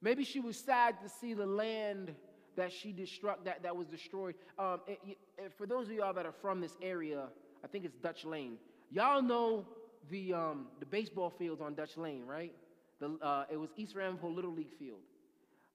Maybe 0.00 0.24
she 0.24 0.40
was 0.40 0.56
sad 0.56 0.94
to 1.02 1.08
see 1.20 1.34
the 1.34 1.44
land 1.44 2.14
that 2.56 2.72
she 2.72 2.94
destruct 2.94 3.44
that, 3.44 3.62
that 3.62 3.76
was 3.76 3.86
destroyed. 3.86 4.36
Um, 4.58 4.80
it, 4.86 4.98
it, 5.36 5.52
for 5.58 5.66
those 5.66 5.88
of 5.88 5.92
y'all 5.92 6.14
that 6.14 6.24
are 6.24 6.32
from 6.40 6.62
this 6.62 6.78
area, 6.80 7.26
I 7.62 7.66
think 7.66 7.84
it's 7.84 7.98
Dutch 7.98 8.24
Lane. 8.24 8.56
Y'all 8.90 9.20
know 9.20 9.66
the 10.08 10.32
um, 10.32 10.68
the 10.80 10.86
baseball 10.86 11.28
fields 11.28 11.60
on 11.60 11.74
Dutch 11.74 11.98
Lane, 11.98 12.24
right? 12.24 12.54
The, 13.00 13.18
uh, 13.20 13.44
it 13.52 13.58
was 13.58 13.68
East 13.76 13.94
Ramapo 13.94 14.30
Little 14.30 14.54
League 14.54 14.72
Field. 14.78 15.00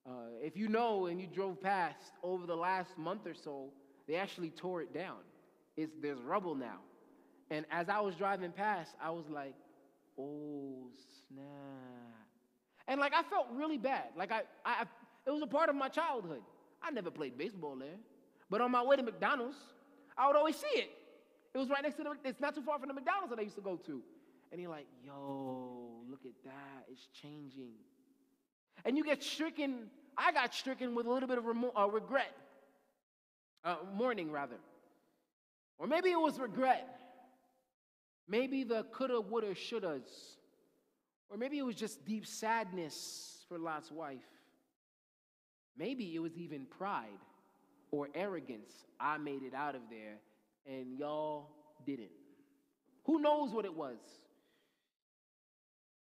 Uh, 0.03 0.31
if 0.41 0.57
you 0.57 0.69
know 0.69 1.05
and 1.05 1.21
you 1.21 1.27
drove 1.27 1.61
past 1.61 2.13
over 2.23 2.47
the 2.47 2.55
last 2.55 2.97
month 2.97 3.27
or 3.27 3.35
so, 3.35 3.67
they 4.07 4.15
actually 4.15 4.49
tore 4.49 4.81
it 4.81 4.95
down. 4.95 5.17
It's, 5.77 5.91
there's 6.01 6.19
rubble 6.21 6.55
now. 6.55 6.79
And 7.51 7.67
as 7.69 7.87
I 7.87 7.99
was 7.99 8.15
driving 8.15 8.51
past, 8.51 8.95
I 8.99 9.11
was 9.11 9.25
like, 9.29 9.53
oh, 10.19 10.87
snap. 11.27 11.43
And 12.87 12.99
like, 12.99 13.13
I 13.13 13.23
felt 13.23 13.47
really 13.51 13.77
bad. 13.77 14.09
Like, 14.17 14.31
I, 14.31 14.41
I, 14.65 14.83
it 15.25 15.31
was 15.31 15.41
a 15.41 15.47
part 15.47 15.69
of 15.69 15.75
my 15.75 15.89
childhood. 15.89 16.41
I 16.81 16.91
never 16.91 17.09
played 17.09 17.37
baseball 17.37 17.75
there. 17.75 17.97
But 18.49 18.61
on 18.61 18.71
my 18.71 18.83
way 18.83 18.95
to 18.97 19.03
McDonald's, 19.03 19.57
I 20.17 20.27
would 20.27 20.35
always 20.35 20.55
see 20.55 20.67
it. 20.67 20.89
It 21.53 21.57
was 21.57 21.69
right 21.69 21.81
next 21.81 21.95
to 21.97 22.03
the, 22.03 22.11
it's 22.25 22.41
not 22.41 22.55
too 22.55 22.61
far 22.61 22.79
from 22.79 22.87
the 22.87 22.93
McDonald's 22.93 23.29
that 23.29 23.39
I 23.39 23.43
used 23.43 23.55
to 23.55 23.61
go 23.61 23.77
to. 23.77 24.01
And 24.51 24.61
you're 24.61 24.69
like, 24.69 24.87
yo, 25.05 26.01
look 26.09 26.21
at 26.25 26.43
that. 26.43 26.85
It's 26.91 27.07
changing. 27.21 27.73
And 28.85 28.97
you 28.97 29.03
get 29.03 29.23
stricken, 29.23 29.89
I 30.17 30.31
got 30.31 30.53
stricken 30.53 30.93
with 30.93 31.05
a 31.05 31.09
little 31.11 31.29
bit 31.29 31.37
of 31.37 31.45
remo- 31.45 31.71
uh, 31.75 31.87
regret, 31.87 32.35
uh, 33.63 33.77
mourning 33.93 34.31
rather. 34.31 34.57
Or 35.79 35.87
maybe 35.87 36.11
it 36.11 36.19
was 36.19 36.39
regret. 36.39 36.99
Maybe 38.27 38.63
the 38.63 38.83
coulda, 38.91 39.19
woulda, 39.19 39.53
shouldas. 39.53 40.37
Or 41.29 41.37
maybe 41.37 41.57
it 41.57 41.63
was 41.63 41.75
just 41.75 42.05
deep 42.05 42.25
sadness 42.25 43.45
for 43.49 43.57
Lot's 43.57 43.91
wife. 43.91 44.21
Maybe 45.77 46.15
it 46.15 46.19
was 46.19 46.37
even 46.37 46.65
pride 46.65 47.19
or 47.91 48.07
arrogance. 48.13 48.85
I 48.99 49.17
made 49.17 49.43
it 49.43 49.53
out 49.53 49.75
of 49.75 49.81
there 49.89 50.19
and 50.65 50.97
y'all 50.97 51.49
didn't. 51.85 52.11
Who 53.05 53.19
knows 53.19 53.51
what 53.51 53.65
it 53.65 53.75
was? 53.75 53.97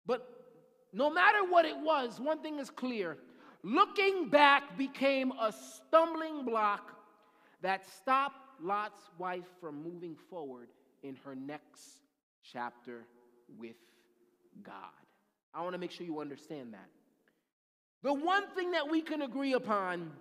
But 0.05 0.27
no 0.93 1.09
matter 1.09 1.39
what 1.49 1.65
it 1.65 1.77
was, 1.77 2.19
one 2.19 2.41
thing 2.41 2.59
is 2.59 2.69
clear 2.69 3.17
looking 3.63 4.29
back 4.29 4.77
became 4.77 5.31
a 5.33 5.51
stumbling 5.51 6.45
block 6.45 6.93
that 7.61 7.85
stopped 7.99 8.61
Lot's 8.61 9.01
wife 9.17 9.45
from 9.59 9.83
moving 9.83 10.15
forward 10.29 10.69
in 11.03 11.15
her 11.25 11.35
next 11.35 12.06
chapter 12.51 13.05
with 13.57 13.75
God. 14.63 14.73
I 15.53 15.61
want 15.61 15.73
to 15.73 15.79
make 15.79 15.91
sure 15.91 16.05
you 16.05 16.19
understand 16.19 16.73
that. 16.73 16.89
The 18.03 18.13
one 18.13 18.47
thing 18.55 18.71
that 18.71 18.89
we 18.89 19.01
can 19.01 19.21
agree 19.23 19.53
upon 19.53 20.11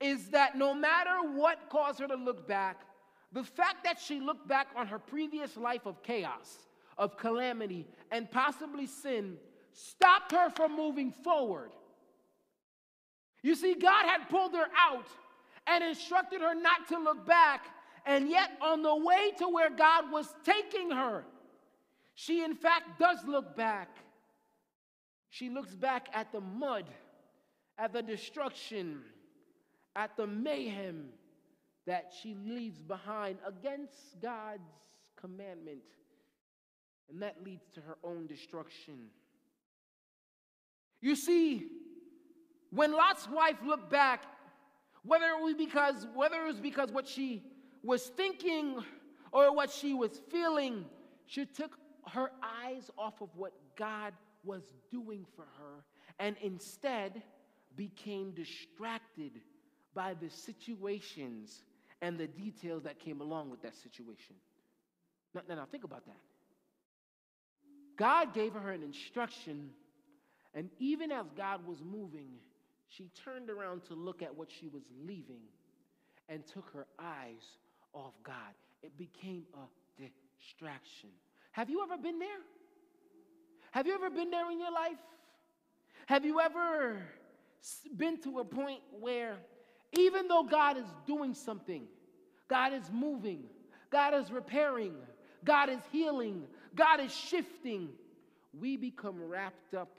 is 0.00 0.28
that 0.28 0.56
no 0.56 0.74
matter 0.74 1.16
what 1.34 1.68
caused 1.68 2.00
her 2.00 2.08
to 2.08 2.14
look 2.14 2.48
back, 2.48 2.80
the 3.32 3.44
fact 3.44 3.84
that 3.84 4.00
she 4.00 4.20
looked 4.20 4.48
back 4.48 4.68
on 4.74 4.86
her 4.86 4.98
previous 4.98 5.56
life 5.56 5.86
of 5.86 6.02
chaos, 6.02 6.66
of 6.98 7.16
calamity, 7.16 7.86
and 8.10 8.30
possibly 8.30 8.86
sin 8.86 9.36
stopped 9.72 10.32
her 10.32 10.50
from 10.50 10.74
moving 10.74 11.12
forward. 11.12 11.70
You 13.42 13.54
see, 13.54 13.74
God 13.74 14.06
had 14.06 14.28
pulled 14.28 14.54
her 14.54 14.66
out 14.78 15.06
and 15.66 15.84
instructed 15.84 16.40
her 16.40 16.54
not 16.54 16.88
to 16.88 16.98
look 16.98 17.26
back, 17.26 17.66
and 18.06 18.28
yet 18.28 18.50
on 18.60 18.82
the 18.82 18.96
way 18.96 19.32
to 19.38 19.48
where 19.48 19.70
God 19.70 20.10
was 20.10 20.34
taking 20.44 20.90
her, 20.90 21.24
she 22.20 22.44
in 22.44 22.54
fact 22.54 22.98
does 22.98 23.24
look 23.26 23.56
back. 23.56 23.96
She 25.30 25.48
looks 25.48 25.74
back 25.74 26.10
at 26.12 26.30
the 26.32 26.40
mud, 26.42 26.84
at 27.78 27.94
the 27.94 28.02
destruction, 28.02 29.00
at 29.96 30.18
the 30.18 30.26
mayhem 30.26 31.06
that 31.86 32.12
she 32.20 32.36
leaves 32.44 32.78
behind 32.82 33.38
against 33.46 34.20
God's 34.20 34.60
commandment. 35.18 35.80
And 37.08 37.22
that 37.22 37.36
leads 37.42 37.70
to 37.70 37.80
her 37.80 37.96
own 38.04 38.26
destruction. 38.26 39.06
You 41.00 41.16
see, 41.16 41.68
when 42.68 42.92
Lot's 42.92 43.30
wife 43.30 43.56
looked 43.64 43.90
back, 43.90 44.24
whether 45.04 45.24
it 45.24 45.42
was 45.42 45.54
because 45.54 46.06
whether 46.14 46.42
it 46.42 46.46
was 46.46 46.60
because 46.60 46.92
what 46.92 47.08
she 47.08 47.42
was 47.82 48.08
thinking 48.08 48.84
or 49.32 49.54
what 49.56 49.70
she 49.70 49.94
was 49.94 50.20
feeling, 50.30 50.84
she 51.24 51.46
took 51.46 51.78
her 52.08 52.30
eyes 52.42 52.90
off 52.98 53.20
of 53.20 53.28
what 53.36 53.52
God 53.76 54.12
was 54.44 54.62
doing 54.90 55.26
for 55.36 55.42
her 55.58 55.84
and 56.18 56.36
instead 56.42 57.22
became 57.76 58.32
distracted 58.32 59.32
by 59.94 60.14
the 60.14 60.30
situations 60.30 61.62
and 62.02 62.18
the 62.18 62.26
details 62.26 62.82
that 62.84 62.98
came 62.98 63.20
along 63.20 63.50
with 63.50 63.62
that 63.62 63.74
situation. 63.76 64.34
Now, 65.34 65.42
now, 65.48 65.54
now 65.56 65.66
think 65.70 65.84
about 65.84 66.06
that. 66.06 66.16
God 67.96 68.32
gave 68.32 68.54
her 68.54 68.70
an 68.70 68.82
instruction 68.82 69.70
and 70.54 70.68
even 70.78 71.12
as 71.12 71.26
God 71.36 71.66
was 71.66 71.78
moving, 71.82 72.30
she 72.88 73.10
turned 73.24 73.50
around 73.50 73.84
to 73.84 73.94
look 73.94 74.22
at 74.22 74.34
what 74.34 74.48
she 74.50 74.66
was 74.68 74.82
leaving 75.04 75.42
and 76.28 76.44
took 76.46 76.70
her 76.72 76.86
eyes 76.98 77.42
off 77.92 78.14
God. 78.24 78.54
It 78.82 78.96
became 78.98 79.44
a 79.54 80.02
distraction. 80.02 81.10
Have 81.52 81.70
you 81.70 81.82
ever 81.82 82.00
been 82.00 82.18
there? 82.18 82.28
Have 83.72 83.86
you 83.86 83.94
ever 83.94 84.10
been 84.10 84.30
there 84.30 84.50
in 84.50 84.58
your 84.58 84.72
life? 84.72 84.98
Have 86.06 86.24
you 86.24 86.40
ever 86.40 87.02
been 87.96 88.20
to 88.22 88.40
a 88.40 88.44
point 88.44 88.80
where 88.98 89.36
even 89.92 90.28
though 90.28 90.42
God 90.42 90.76
is 90.76 90.86
doing 91.06 91.34
something, 91.34 91.84
God 92.48 92.72
is 92.72 92.90
moving, 92.92 93.44
God 93.90 94.14
is 94.14 94.30
repairing, 94.30 94.94
God 95.44 95.68
is 95.68 95.80
healing, 95.92 96.44
God 96.74 97.00
is 97.00 97.14
shifting, 97.14 97.90
we 98.58 98.76
become 98.76 99.22
wrapped 99.22 99.74
up 99.74 99.90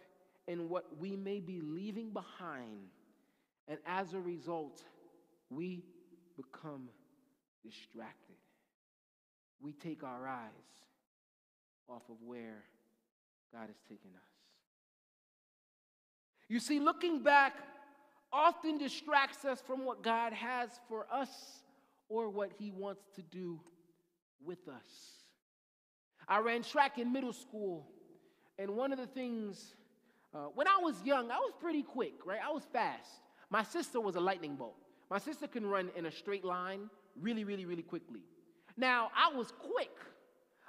in 0.48 0.70
what 0.70 0.86
we 1.00 1.16
may 1.16 1.40
be 1.40 1.62
leaving 1.62 2.12
behind. 2.12 2.88
And 3.68 3.78
as 3.86 4.14
a 4.14 4.20
result, 4.20 4.82
we 5.50 5.84
become 6.36 6.90
distracted. 7.64 8.36
We 9.62 9.74
take 9.74 10.04
our 10.04 10.28
eyes 10.28 10.50
off 11.92 12.04
of 12.10 12.16
where 12.26 12.64
God 13.54 13.68
has 13.68 13.78
taken 13.88 14.12
us. 14.16 14.32
You 16.48 16.60
see, 16.60 16.80
looking 16.80 17.22
back 17.24 17.56
often 18.34 18.78
distracts 18.78 19.46
us 19.46 19.62
from 19.62 19.86
what 19.86 20.02
God 20.02 20.34
has 20.34 20.70
for 20.88 21.06
us 21.12 21.30
or 22.08 22.30
what 22.30 22.52
He 22.58 22.72
wants 22.72 23.04
to 23.16 23.22
do 23.22 23.60
with 24.44 24.68
us. 24.68 25.22
I 26.28 26.40
ran 26.40 26.64
track 26.64 26.98
in 26.98 27.12
middle 27.12 27.34
school, 27.34 27.88
and 28.58 28.72
one 28.72 28.94
of 28.94 29.00
the 29.00 29.08
things, 29.08 29.76
uh, 30.34 30.46
when 30.56 30.68
I 30.68 30.78
was 30.82 30.96
young, 31.04 31.30
I 31.30 31.38
was 31.38 31.54
pretty 31.60 31.84
quick, 31.84 32.14
right? 32.26 32.40
I 32.46 32.52
was 32.52 32.64
fast. 32.72 33.10
My 33.50 33.64
sister 33.64 34.00
was 34.00 34.16
a 34.16 34.22
lightning 34.22 34.56
bolt. 34.56 34.78
My 35.10 35.18
sister 35.18 35.48
can 35.48 35.66
run 35.66 35.90
in 35.98 36.06
a 36.06 36.12
straight 36.12 36.46
line 36.46 36.90
really, 37.20 37.44
really, 37.44 37.66
really 37.66 37.82
quickly. 37.82 38.22
Now, 38.78 39.12
I 39.16 39.36
was 39.36 39.52
quick. 39.52 39.92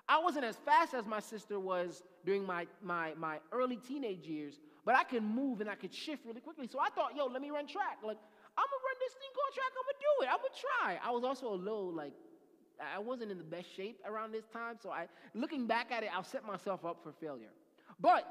I 0.09 0.19
wasn't 0.19 0.45
as 0.45 0.57
fast 0.65 0.95
as 0.95 1.07
my 1.07 1.21
sister 1.21 1.59
was 1.59 2.03
during 2.25 2.45
my, 2.45 2.67
my, 2.83 3.13
my 3.17 3.39
early 3.53 3.77
teenage 3.77 4.27
years, 4.27 4.61
but 4.85 4.95
I 4.95 5.05
could 5.05 5.23
move 5.23 5.61
and 5.61 5.71
I 5.71 5.75
could 5.75 5.95
shift 5.95 6.27
really 6.27 6.41
quickly. 6.41 6.69
So 6.71 6.81
I 6.81 6.89
thought, 6.91 7.17
yo, 7.17 7.27
let 7.27 7.41
me 7.41 7.51
run 7.51 7.67
track. 7.67 7.99
Like, 8.03 8.19
I'm 8.59 8.65
gonna 8.65 8.85
run 8.85 8.97
this 9.01 9.13
thing 9.13 9.31
called 9.35 9.55
track. 9.55 9.73
I'm 9.73 9.85
gonna 9.87 9.99
do 10.01 10.25
it. 10.25 10.29
I'm 10.29 10.39
gonna 10.39 11.01
try. 11.01 11.09
I 11.09 11.11
was 11.13 11.25
also 11.25 11.55
a 11.55 11.57
little 11.57 11.93
like, 11.93 12.13
I 12.95 12.99
wasn't 12.99 13.31
in 13.31 13.39
the 13.39 13.45
best 13.45 13.75
shape 13.77 14.01
around 14.07 14.33
this 14.33 14.45
time. 14.53 14.77
So 14.83 14.91
I, 14.91 15.07
looking 15.35 15.67
back 15.67 15.93
at 15.93 16.03
it, 16.03 16.11
I'll 16.13 16.25
set 16.25 16.45
myself 16.45 16.85
up 16.85 16.99
for 17.03 17.13
failure. 17.21 17.53
But 18.01 18.25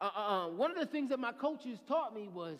uh, 0.00 0.10
uh, 0.16 0.20
uh, 0.20 0.48
one 0.48 0.70
of 0.70 0.78
the 0.78 0.86
things 0.86 1.10
that 1.10 1.20
my 1.20 1.32
coaches 1.32 1.78
taught 1.86 2.14
me 2.14 2.28
was 2.28 2.58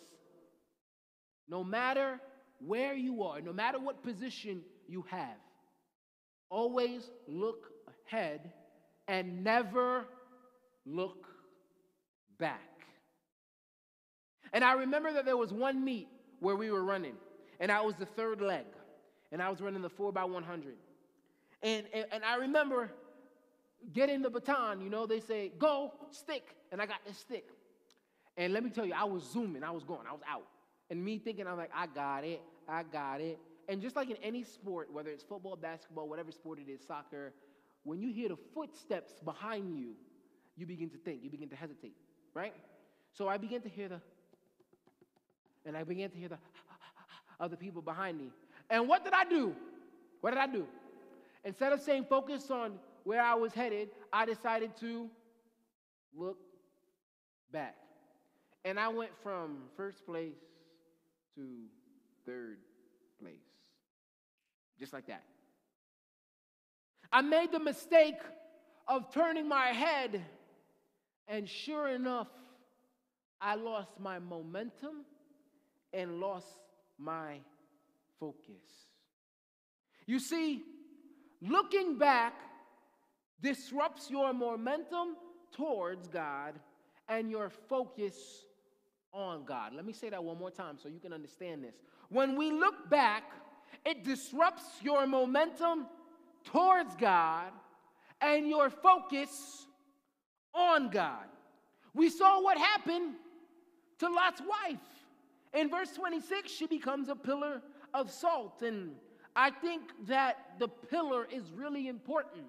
no 1.48 1.64
matter 1.64 2.20
where 2.58 2.94
you 2.94 3.22
are, 3.22 3.40
no 3.40 3.52
matter 3.52 3.78
what 3.78 4.02
position 4.02 4.62
you 4.88 5.04
have, 5.08 5.36
always 6.50 7.10
look 7.26 7.73
ahead 8.06 8.52
and 9.08 9.44
never 9.44 10.04
look 10.86 11.26
back. 12.38 12.60
And 14.52 14.64
I 14.64 14.74
remember 14.74 15.12
that 15.12 15.24
there 15.24 15.36
was 15.36 15.52
one 15.52 15.84
meet 15.84 16.08
where 16.40 16.56
we 16.56 16.70
were 16.70 16.84
running, 16.84 17.14
and 17.60 17.72
I 17.72 17.80
was 17.80 17.96
the 17.96 18.06
third 18.06 18.40
leg, 18.40 18.66
and 19.32 19.42
I 19.42 19.48
was 19.50 19.60
running 19.60 19.82
the 19.82 19.88
4 19.88 20.12
by 20.12 20.24
100 20.24 20.74
and, 21.64 21.86
and, 21.94 22.04
and 22.12 22.24
I 22.24 22.36
remember 22.36 22.92
getting 23.94 24.20
the 24.20 24.28
baton, 24.28 24.82
you 24.82 24.90
know, 24.90 25.06
they 25.06 25.18
say, 25.18 25.50
go, 25.58 25.92
stick, 26.10 26.54
and 26.70 26.80
I 26.80 26.86
got 26.86 26.98
the 27.06 27.14
stick. 27.14 27.48
And 28.36 28.52
let 28.52 28.62
me 28.62 28.70
tell 28.70 28.84
you, 28.84 28.92
I 28.94 29.04
was 29.04 29.22
zooming, 29.32 29.64
I 29.64 29.70
was 29.70 29.82
going, 29.82 30.06
I 30.08 30.12
was 30.12 30.20
out. 30.30 30.46
And 30.90 31.02
me 31.02 31.18
thinking, 31.18 31.46
I'm 31.46 31.56
like, 31.56 31.70
I 31.74 31.86
got 31.86 32.24
it, 32.24 32.42
I 32.68 32.82
got 32.82 33.22
it. 33.22 33.38
And 33.66 33.80
just 33.80 33.96
like 33.96 34.10
in 34.10 34.18
any 34.22 34.44
sport, 34.44 34.92
whether 34.92 35.08
it's 35.08 35.22
football, 35.22 35.56
basketball, 35.56 36.06
whatever 36.06 36.30
sport 36.30 36.58
it 36.58 36.70
is, 36.70 36.80
soccer, 36.86 37.32
when 37.84 38.00
you 38.00 38.12
hear 38.12 38.28
the 38.28 38.38
footsteps 38.54 39.12
behind 39.24 39.76
you, 39.76 39.94
you 40.56 40.66
begin 40.66 40.90
to 40.90 40.96
think, 40.98 41.22
you 41.22 41.30
begin 41.30 41.48
to 41.50 41.56
hesitate, 41.56 41.94
right? 42.32 42.54
So 43.12 43.28
I 43.28 43.36
began 43.36 43.60
to 43.62 43.68
hear 43.68 43.88
the, 43.88 44.00
and 45.64 45.76
I 45.76 45.84
began 45.84 46.10
to 46.10 46.16
hear 46.16 46.28
the 46.28 46.38
of 47.40 47.50
the 47.50 47.56
people 47.56 47.82
behind 47.82 48.18
me. 48.18 48.30
And 48.70 48.88
what 48.88 49.04
did 49.04 49.12
I 49.12 49.24
do? 49.24 49.54
What 50.20 50.30
did 50.30 50.38
I 50.38 50.46
do? 50.46 50.66
Instead 51.44 51.72
of 51.72 51.80
saying 51.80 52.06
focus 52.08 52.50
on 52.50 52.74
where 53.04 53.20
I 53.20 53.34
was 53.34 53.52
headed, 53.52 53.90
I 54.12 54.24
decided 54.24 54.76
to 54.80 55.10
look 56.16 56.38
back. 57.52 57.76
And 58.64 58.80
I 58.80 58.88
went 58.88 59.10
from 59.22 59.58
first 59.76 60.06
place 60.06 60.38
to 61.34 61.42
third 62.24 62.58
place. 63.20 63.34
Just 64.78 64.92
like 64.92 65.06
that. 65.08 65.22
I 67.14 67.22
made 67.22 67.52
the 67.52 67.60
mistake 67.60 68.18
of 68.88 69.08
turning 69.14 69.48
my 69.48 69.68
head, 69.68 70.20
and 71.28 71.48
sure 71.48 71.86
enough, 71.86 72.26
I 73.40 73.54
lost 73.54 74.00
my 74.00 74.18
momentum 74.18 75.04
and 75.92 76.18
lost 76.18 76.48
my 76.98 77.38
focus. 78.18 78.88
You 80.06 80.18
see, 80.18 80.64
looking 81.40 81.98
back 81.98 82.34
disrupts 83.40 84.10
your 84.10 84.32
momentum 84.32 85.14
towards 85.52 86.08
God 86.08 86.54
and 87.08 87.30
your 87.30 87.48
focus 87.48 88.16
on 89.12 89.44
God. 89.44 89.72
Let 89.72 89.86
me 89.86 89.92
say 89.92 90.10
that 90.10 90.24
one 90.24 90.36
more 90.36 90.50
time 90.50 90.78
so 90.82 90.88
you 90.88 90.98
can 90.98 91.12
understand 91.12 91.62
this. 91.62 91.76
When 92.08 92.36
we 92.36 92.50
look 92.50 92.90
back, 92.90 93.22
it 93.86 94.02
disrupts 94.02 94.64
your 94.82 95.06
momentum 95.06 95.86
towards 96.44 96.94
God 96.96 97.52
and 98.20 98.48
your 98.48 98.70
focus 98.70 99.66
on 100.54 100.90
God. 100.90 101.26
We 101.94 102.10
saw 102.10 102.42
what 102.42 102.58
happened 102.58 103.14
to 103.98 104.08
Lot's 104.08 104.40
wife. 104.40 104.78
In 105.52 105.70
verse 105.70 105.92
26, 105.92 106.50
she 106.50 106.66
becomes 106.66 107.08
a 107.08 107.14
pillar 107.14 107.62
of 107.92 108.10
salt. 108.10 108.62
And 108.62 108.92
I 109.36 109.50
think 109.50 109.82
that 110.06 110.58
the 110.58 110.68
pillar 110.68 111.26
is 111.30 111.50
really 111.54 111.88
important 111.88 112.44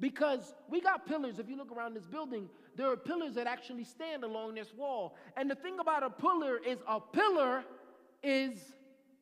because 0.00 0.54
we 0.68 0.80
got 0.80 1.06
pillars. 1.06 1.38
If 1.38 1.48
you 1.48 1.56
look 1.56 1.70
around 1.72 1.94
this 1.94 2.06
building, 2.06 2.48
there 2.76 2.90
are 2.90 2.96
pillars 2.96 3.34
that 3.34 3.46
actually 3.46 3.84
stand 3.84 4.24
along 4.24 4.54
this 4.54 4.72
wall. 4.74 5.16
And 5.36 5.50
the 5.50 5.54
thing 5.54 5.78
about 5.78 6.02
a 6.02 6.10
pillar 6.10 6.58
is 6.64 6.78
a 6.86 7.00
pillar 7.00 7.64
is 8.22 8.58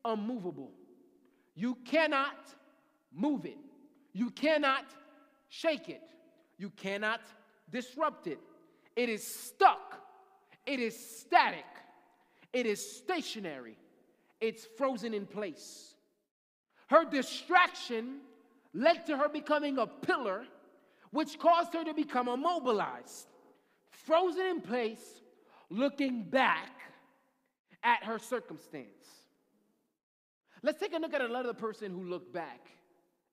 unmovable. 0.04 0.70
You 1.54 1.76
cannot 1.84 2.36
move 3.14 3.44
it. 3.44 3.58
You 4.16 4.30
cannot 4.30 4.86
shake 5.50 5.90
it. 5.90 6.00
You 6.56 6.70
cannot 6.70 7.20
disrupt 7.70 8.26
it. 8.26 8.38
It 8.96 9.10
is 9.10 9.22
stuck. 9.22 10.00
It 10.64 10.80
is 10.80 10.96
static. 11.20 11.66
It 12.50 12.64
is 12.64 12.80
stationary. 12.96 13.76
It's 14.40 14.64
frozen 14.78 15.12
in 15.12 15.26
place. 15.26 15.94
Her 16.86 17.04
distraction 17.04 18.20
led 18.72 19.04
to 19.04 19.18
her 19.18 19.28
becoming 19.28 19.76
a 19.76 19.86
pillar, 19.86 20.46
which 21.10 21.38
caused 21.38 21.74
her 21.74 21.84
to 21.84 21.92
become 21.92 22.26
immobilized, 22.26 23.26
frozen 23.90 24.46
in 24.46 24.60
place, 24.62 25.20
looking 25.68 26.22
back 26.22 26.72
at 27.82 28.02
her 28.02 28.18
circumstance. 28.18 29.26
Let's 30.62 30.80
take 30.80 30.94
a 30.94 30.98
look 30.98 31.12
at 31.12 31.20
another 31.20 31.52
person 31.52 31.90
who 31.90 32.02
looked 32.04 32.32
back, 32.32 32.70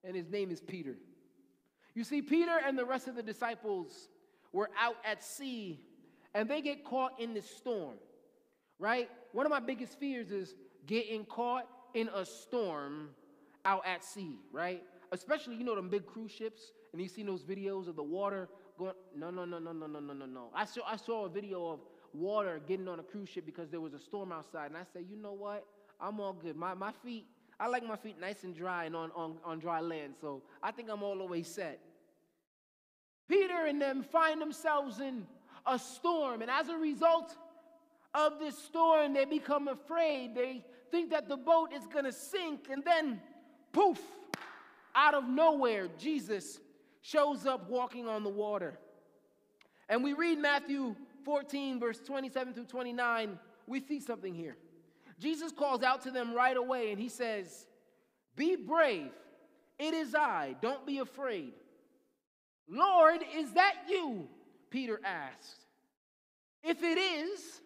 and 0.03 0.15
his 0.15 0.29
name 0.29 0.51
is 0.51 0.61
Peter. 0.61 0.95
You 1.95 2.03
see, 2.03 2.21
Peter 2.21 2.59
and 2.65 2.77
the 2.77 2.85
rest 2.85 3.07
of 3.07 3.15
the 3.15 3.23
disciples 3.23 4.09
were 4.51 4.69
out 4.79 4.97
at 5.05 5.23
sea, 5.23 5.79
and 6.33 6.49
they 6.49 6.61
get 6.61 6.83
caught 6.83 7.19
in 7.19 7.33
this 7.33 7.49
storm, 7.49 7.95
right? 8.79 9.09
One 9.31 9.45
of 9.45 9.51
my 9.51 9.59
biggest 9.59 9.99
fears 9.99 10.31
is 10.31 10.55
getting 10.85 11.25
caught 11.25 11.67
in 11.93 12.09
a 12.13 12.25
storm 12.25 13.09
out 13.65 13.85
at 13.85 14.03
sea, 14.03 14.39
right? 14.51 14.83
Especially, 15.11 15.55
you 15.55 15.63
know, 15.63 15.75
them 15.75 15.89
big 15.89 16.05
cruise 16.05 16.31
ships, 16.31 16.71
and 16.91 17.01
you 17.01 17.07
seen 17.07 17.25
those 17.25 17.43
videos 17.43 17.87
of 17.87 17.95
the 17.95 18.03
water 18.03 18.49
going. 18.77 18.93
No, 19.15 19.29
no, 19.29 19.45
no, 19.45 19.59
no, 19.59 19.71
no, 19.71 19.87
no, 19.87 19.99
no, 19.99 20.13
no, 20.13 20.25
no. 20.25 20.49
I 20.55 20.65
saw, 20.65 20.81
I 20.85 20.97
saw 20.97 21.25
a 21.25 21.29
video 21.29 21.67
of 21.67 21.79
water 22.13 22.61
getting 22.67 22.87
on 22.87 22.99
a 22.99 23.03
cruise 23.03 23.29
ship 23.29 23.45
because 23.45 23.69
there 23.69 23.81
was 23.81 23.93
a 23.93 23.99
storm 23.99 24.31
outside, 24.31 24.67
and 24.67 24.77
I 24.77 24.83
said, 24.91 25.05
you 25.09 25.15
know 25.15 25.33
what? 25.33 25.65
I'm 25.99 26.19
all 26.19 26.33
good. 26.33 26.55
My, 26.55 26.73
my 26.73 26.91
feet, 27.03 27.25
I 27.59 27.67
like 27.67 27.85
my 27.85 27.95
feet 27.95 28.19
nice 28.19 28.43
and 28.43 28.55
dry 28.55 28.85
and 28.85 28.95
on, 28.95 29.11
on, 29.15 29.37
on 29.45 29.59
dry 29.59 29.79
land, 29.79 30.15
so 30.19 30.41
I 30.61 30.71
think 30.71 30.89
I'm 30.91 31.03
all 31.03 31.17
the 31.17 31.25
way 31.25 31.43
set. 31.43 31.79
Peter 33.29 33.65
and 33.67 33.81
them 33.81 34.03
find 34.03 34.41
themselves 34.41 34.99
in 34.99 35.25
a 35.65 35.79
storm, 35.79 36.41
and 36.41 36.51
as 36.51 36.69
a 36.69 36.77
result 36.77 37.35
of 38.13 38.39
this 38.39 38.57
storm, 38.57 39.13
they 39.13 39.25
become 39.25 39.67
afraid. 39.67 40.35
They 40.35 40.63
think 40.91 41.11
that 41.11 41.27
the 41.29 41.37
boat 41.37 41.71
is 41.73 41.87
going 41.87 42.05
to 42.05 42.11
sink, 42.11 42.67
and 42.69 42.83
then 42.83 43.21
poof, 43.71 43.99
out 44.95 45.13
of 45.13 45.27
nowhere, 45.27 45.87
Jesus 45.97 46.59
shows 47.01 47.45
up 47.45 47.69
walking 47.69 48.07
on 48.07 48.23
the 48.23 48.29
water. 48.29 48.77
And 49.89 50.03
we 50.03 50.13
read 50.13 50.37
Matthew 50.37 50.95
14, 51.25 51.79
verse 51.79 51.99
27 51.99 52.53
through 52.53 52.65
29. 52.65 53.39
We 53.67 53.79
see 53.79 53.99
something 53.99 54.33
here. 54.33 54.57
Jesus 55.23 55.53
calls 55.53 55.83
out 55.83 56.01
to 56.01 56.11
them 56.11 56.33
right 56.33 56.57
away 56.57 56.91
and 56.91 56.99
he 56.99 57.07
says, 57.07 57.65
Be 58.35 58.57
brave. 58.57 59.09
It 59.79 59.93
is 59.93 60.13
I. 60.13 60.55
Don't 60.61 60.85
be 60.85 60.97
afraid. 60.99 61.53
Lord, 62.67 63.21
is 63.33 63.53
that 63.53 63.73
you? 63.89 64.27
Peter 64.69 64.99
asked, 65.05 65.65
If 66.61 66.83
it 66.83 66.97
is, 66.97 67.61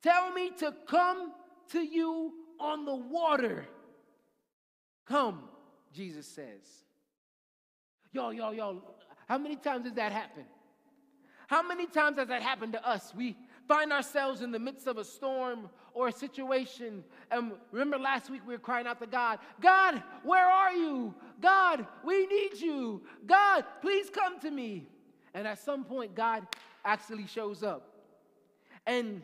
tell 0.00 0.32
me 0.32 0.50
to 0.58 0.72
come 0.86 1.32
to 1.70 1.80
you 1.82 2.32
on 2.60 2.84
the 2.84 2.94
water. 2.94 3.66
Come, 5.06 5.42
Jesus 5.92 6.26
says. 6.26 6.84
Yo, 8.12 8.30
yo, 8.30 8.52
yo, 8.52 8.80
how 9.26 9.38
many 9.38 9.56
times 9.56 9.84
does 9.84 9.94
that 9.94 10.12
happen? 10.12 10.44
How 11.48 11.66
many 11.66 11.86
times 11.86 12.18
has 12.18 12.28
that 12.28 12.42
happened 12.42 12.74
to 12.74 12.88
us? 12.88 13.12
We 13.16 13.36
find 13.68 13.92
ourselves 13.92 14.42
in 14.42 14.50
the 14.50 14.58
midst 14.58 14.86
of 14.86 14.98
a 14.98 15.04
storm 15.04 15.70
or 15.94 16.08
a 16.08 16.12
situation. 16.12 17.04
And 17.30 17.52
remember 17.70 17.98
last 17.98 18.30
week 18.30 18.42
we 18.46 18.54
were 18.54 18.58
crying 18.58 18.86
out 18.86 19.00
to 19.00 19.06
God, 19.06 19.38
God, 19.60 20.02
where 20.24 20.46
are 20.46 20.72
you? 20.72 21.14
God, 21.40 21.86
we 22.04 22.26
need 22.26 22.60
you. 22.60 23.02
God, 23.26 23.64
please 23.80 24.10
come 24.10 24.40
to 24.40 24.50
me. 24.50 24.86
And 25.34 25.46
at 25.46 25.58
some 25.58 25.84
point, 25.84 26.14
God 26.14 26.46
actually 26.84 27.26
shows 27.26 27.62
up. 27.62 27.88
And 28.86 29.22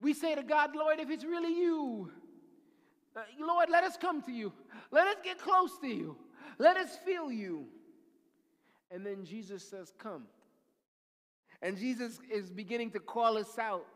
we 0.00 0.12
say 0.12 0.34
to 0.34 0.42
God, 0.42 0.74
Lord, 0.74 1.00
if 1.00 1.10
it's 1.10 1.24
really 1.24 1.56
you, 1.56 2.10
uh, 3.16 3.20
Lord, 3.40 3.70
let 3.70 3.84
us 3.84 3.96
come 3.96 4.22
to 4.22 4.32
you. 4.32 4.52
Let 4.90 5.06
us 5.06 5.16
get 5.22 5.38
close 5.38 5.78
to 5.78 5.86
you. 5.86 6.16
Let 6.58 6.76
us 6.76 6.96
feel 7.04 7.30
you. 7.30 7.66
And 8.90 9.04
then 9.04 9.24
Jesus 9.24 9.66
says, 9.66 9.92
Come. 9.98 10.24
And 11.64 11.78
Jesus 11.78 12.20
is 12.30 12.50
beginning 12.50 12.90
to 12.90 13.00
call 13.00 13.38
us 13.38 13.58
out 13.58 13.86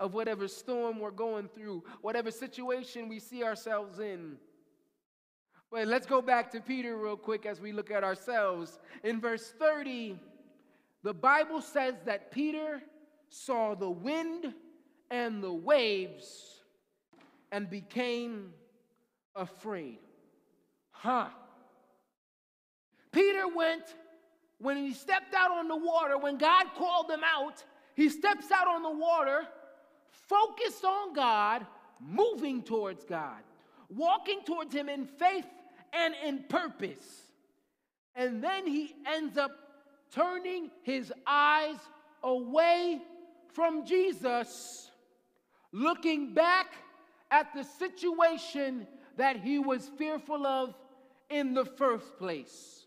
of 0.00 0.12
whatever 0.12 0.48
storm 0.48 0.98
we're 0.98 1.12
going 1.12 1.48
through, 1.54 1.84
whatever 2.00 2.32
situation 2.32 3.08
we 3.08 3.20
see 3.20 3.44
ourselves 3.44 4.00
in. 4.00 4.38
But 5.70 5.86
let's 5.86 6.04
go 6.04 6.20
back 6.20 6.50
to 6.50 6.60
Peter 6.60 6.96
real 6.96 7.16
quick 7.16 7.46
as 7.46 7.60
we 7.60 7.70
look 7.70 7.92
at 7.92 8.02
ourselves. 8.02 8.80
In 9.04 9.20
verse 9.20 9.54
30, 9.56 10.18
the 11.04 11.14
Bible 11.14 11.62
says 11.62 11.94
that 12.06 12.32
Peter 12.32 12.82
saw 13.28 13.76
the 13.76 13.88
wind 13.88 14.52
and 15.08 15.44
the 15.44 15.52
waves 15.52 16.60
and 17.52 17.70
became 17.70 18.52
afraid. 19.36 20.00
Huh. 20.90 21.28
Peter 23.12 23.46
went 23.46 23.94
when 24.62 24.76
he 24.76 24.92
stepped 24.92 25.34
out 25.34 25.50
on 25.50 25.68
the 25.68 25.76
water, 25.76 26.16
when 26.16 26.38
God 26.38 26.66
called 26.76 27.10
him 27.10 27.22
out, 27.24 27.62
he 27.94 28.08
steps 28.08 28.50
out 28.50 28.68
on 28.68 28.82
the 28.82 28.90
water, 28.90 29.42
focused 30.10 30.84
on 30.84 31.12
God, 31.12 31.66
moving 32.00 32.62
towards 32.62 33.04
God, 33.04 33.42
walking 33.88 34.40
towards 34.44 34.74
Him 34.74 34.88
in 34.88 35.04
faith 35.04 35.46
and 35.92 36.14
in 36.24 36.44
purpose. 36.48 37.22
And 38.14 38.42
then 38.42 38.66
he 38.66 38.94
ends 39.06 39.36
up 39.38 39.50
turning 40.14 40.70
his 40.82 41.12
eyes 41.26 41.76
away 42.22 43.00
from 43.52 43.86
Jesus, 43.86 44.90
looking 45.72 46.34
back 46.34 46.74
at 47.30 47.54
the 47.54 47.64
situation 47.64 48.86
that 49.16 49.36
he 49.36 49.58
was 49.58 49.90
fearful 49.96 50.46
of 50.46 50.74
in 51.30 51.54
the 51.54 51.64
first 51.64 52.18
place. 52.18 52.81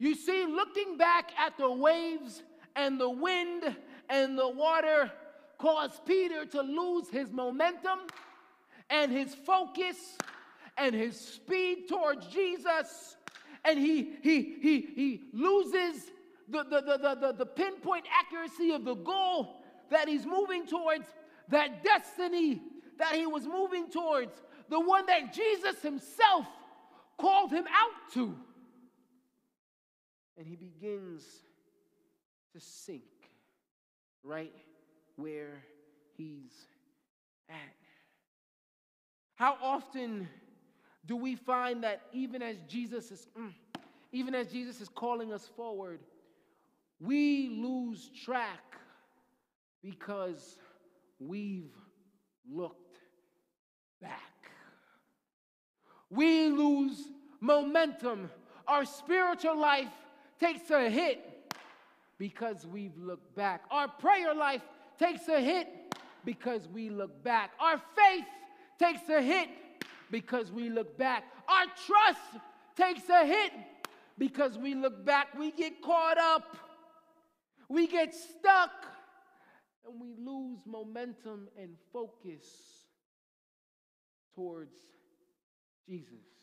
You 0.00 0.14
see, 0.14 0.46
looking 0.46 0.96
back 0.96 1.30
at 1.38 1.58
the 1.58 1.70
waves 1.70 2.42
and 2.74 2.98
the 2.98 3.10
wind 3.10 3.76
and 4.08 4.36
the 4.36 4.48
water 4.48 5.12
caused 5.58 6.06
Peter 6.06 6.46
to 6.46 6.62
lose 6.62 7.10
his 7.10 7.30
momentum 7.30 8.00
and 8.88 9.12
his 9.12 9.34
focus 9.34 10.16
and 10.78 10.94
his 10.94 11.20
speed 11.20 11.86
towards 11.86 12.26
Jesus. 12.28 13.18
And 13.62 13.78
he, 13.78 14.14
he, 14.22 14.56
he, 14.62 14.80
he 14.80 15.20
loses 15.34 16.10
the, 16.48 16.64
the, 16.64 16.80
the, 16.80 17.18
the, 17.20 17.34
the 17.36 17.46
pinpoint 17.46 18.06
accuracy 18.18 18.70
of 18.70 18.86
the 18.86 18.94
goal 18.94 19.62
that 19.90 20.08
he's 20.08 20.24
moving 20.24 20.66
towards, 20.66 21.08
that 21.50 21.84
destiny 21.84 22.62
that 22.98 23.14
he 23.14 23.26
was 23.26 23.46
moving 23.46 23.90
towards, 23.90 24.32
the 24.70 24.80
one 24.80 25.04
that 25.06 25.34
Jesus 25.34 25.82
himself 25.82 26.46
called 27.18 27.50
him 27.50 27.66
out 27.66 28.12
to 28.14 28.34
and 30.40 30.48
he 30.48 30.56
begins 30.56 31.22
to 32.54 32.58
sink 32.58 33.02
right 34.24 34.54
where 35.16 35.62
he's 36.16 36.66
at. 37.50 37.56
How 39.34 39.58
often 39.62 40.26
do 41.04 41.14
we 41.14 41.36
find 41.36 41.84
that 41.84 42.00
even 42.14 42.40
as 42.40 42.56
Jesus 42.66 43.10
is 43.10 43.28
mm, 43.38 43.52
even 44.12 44.34
as 44.34 44.46
Jesus 44.46 44.80
is 44.80 44.88
calling 44.88 45.30
us 45.30 45.46
forward, 45.54 46.00
we 46.98 47.50
lose 47.50 48.10
track 48.24 48.78
because 49.82 50.56
we've 51.18 51.76
looked 52.50 52.96
back. 54.00 54.50
We 56.08 56.48
lose 56.48 57.08
momentum. 57.40 58.30
Our 58.66 58.86
spiritual 58.86 59.58
life 59.58 59.88
takes 60.40 60.70
a 60.70 60.88
hit 60.88 61.20
because 62.18 62.66
we've 62.66 62.96
looked 62.96 63.34
back. 63.36 63.62
Our 63.70 63.88
prayer 63.88 64.34
life 64.34 64.62
takes 64.98 65.28
a 65.28 65.40
hit 65.40 65.68
because 66.24 66.68
we 66.68 66.90
look 66.90 67.22
back. 67.22 67.50
Our 67.60 67.80
faith 67.96 68.24
takes 68.78 69.08
a 69.08 69.22
hit 69.22 69.48
because 70.10 70.50
we 70.50 70.70
look 70.70 70.98
back. 70.98 71.24
Our 71.48 71.66
trust 71.86 72.44
takes 72.76 73.08
a 73.08 73.24
hit 73.24 73.52
because 74.18 74.58
we 74.58 74.74
look 74.74 75.04
back. 75.04 75.38
We 75.38 75.50
get 75.50 75.82
caught 75.82 76.18
up, 76.18 76.56
we 77.68 77.86
get 77.86 78.14
stuck, 78.14 78.70
and 79.86 80.00
we 80.00 80.14
lose 80.18 80.60
momentum 80.66 81.48
and 81.58 81.70
focus 81.92 82.44
towards 84.34 84.74
Jesus. 85.88 86.39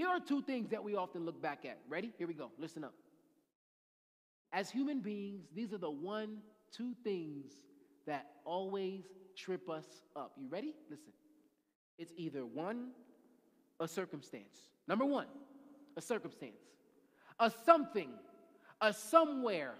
Here 0.00 0.08
are 0.08 0.18
two 0.18 0.40
things 0.40 0.70
that 0.70 0.82
we 0.82 0.96
often 0.96 1.26
look 1.26 1.42
back 1.42 1.66
at. 1.66 1.78
Ready? 1.86 2.10
Here 2.16 2.26
we 2.26 2.32
go. 2.32 2.50
Listen 2.56 2.84
up. 2.84 2.94
As 4.50 4.70
human 4.70 5.00
beings, 5.00 5.44
these 5.54 5.74
are 5.74 5.78
the 5.78 5.90
one, 5.90 6.38
two 6.72 6.94
things 7.04 7.52
that 8.06 8.30
always 8.46 9.04
trip 9.36 9.68
us 9.68 9.84
up. 10.16 10.32
You 10.40 10.48
ready? 10.48 10.72
Listen. 10.88 11.12
It's 11.98 12.14
either 12.16 12.46
one, 12.46 12.92
a 13.78 13.86
circumstance. 13.86 14.70
Number 14.88 15.04
one, 15.04 15.26
a 15.98 16.00
circumstance. 16.00 16.62
A 17.38 17.52
something, 17.66 18.08
a 18.80 18.94
somewhere, 18.94 19.74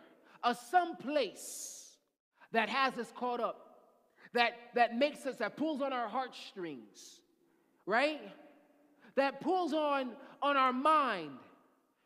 a 0.44 0.54
someplace 0.54 1.96
that 2.52 2.68
has 2.68 2.98
us 2.98 3.10
caught 3.16 3.40
up, 3.40 3.86
that, 4.34 4.52
that 4.74 4.94
makes 4.98 5.24
us, 5.24 5.36
that 5.36 5.56
pulls 5.56 5.80
on 5.80 5.94
our 5.94 6.08
heartstrings, 6.08 7.22
right? 7.86 8.20
That 9.16 9.40
pulls 9.40 9.72
on, 9.72 10.10
on 10.42 10.56
our 10.56 10.72
mind, 10.72 11.38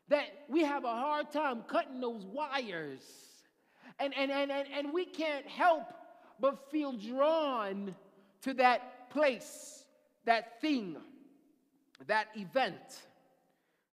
that 0.08 0.44
we 0.48 0.62
have 0.64 0.84
a 0.84 0.88
hard 0.88 1.30
time 1.30 1.62
cutting 1.66 2.00
those 2.00 2.24
wires. 2.26 3.02
And, 3.98 4.12
and, 4.16 4.30
and, 4.30 4.50
and, 4.50 4.68
and 4.76 4.92
we 4.92 5.04
can't 5.04 5.46
help 5.46 5.84
but 6.40 6.70
feel 6.70 6.92
drawn 6.92 7.94
to 8.42 8.54
that 8.54 9.10
place, 9.10 9.84
that 10.24 10.60
thing, 10.60 10.96
that 12.06 12.28
event, 12.34 13.06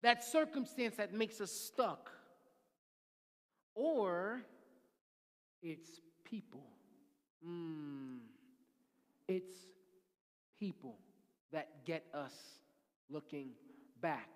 that 0.02 0.24
circumstance 0.24 0.96
that 0.96 1.14
makes 1.14 1.42
us 1.42 1.52
stuck. 1.52 2.10
Or 3.76 4.42
it's 5.62 5.90
people. 6.24 6.64
Mm, 7.48 8.20
it's 9.28 9.54
people 10.60 10.98
that 11.52 11.86
get 11.86 12.06
us 12.14 12.34
looking 13.10 13.50
back. 14.02 14.30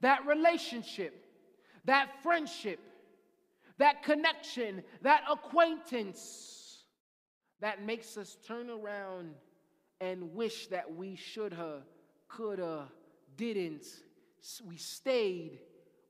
That 0.00 0.26
relationship, 0.26 1.24
that 1.84 2.22
friendship, 2.22 2.80
that 3.78 4.02
connection, 4.02 4.82
that 5.02 5.22
acquaintance 5.30 6.84
that 7.60 7.82
makes 7.82 8.16
us 8.16 8.36
turn 8.46 8.70
around 8.70 9.34
and 10.00 10.34
wish 10.34 10.66
that 10.68 10.94
we 10.94 11.16
should 11.16 11.52
have, 11.52 11.82
could 12.28 12.58
have, 12.58 12.88
didn't. 13.36 13.86
We 14.64 14.76
stayed, 14.76 15.58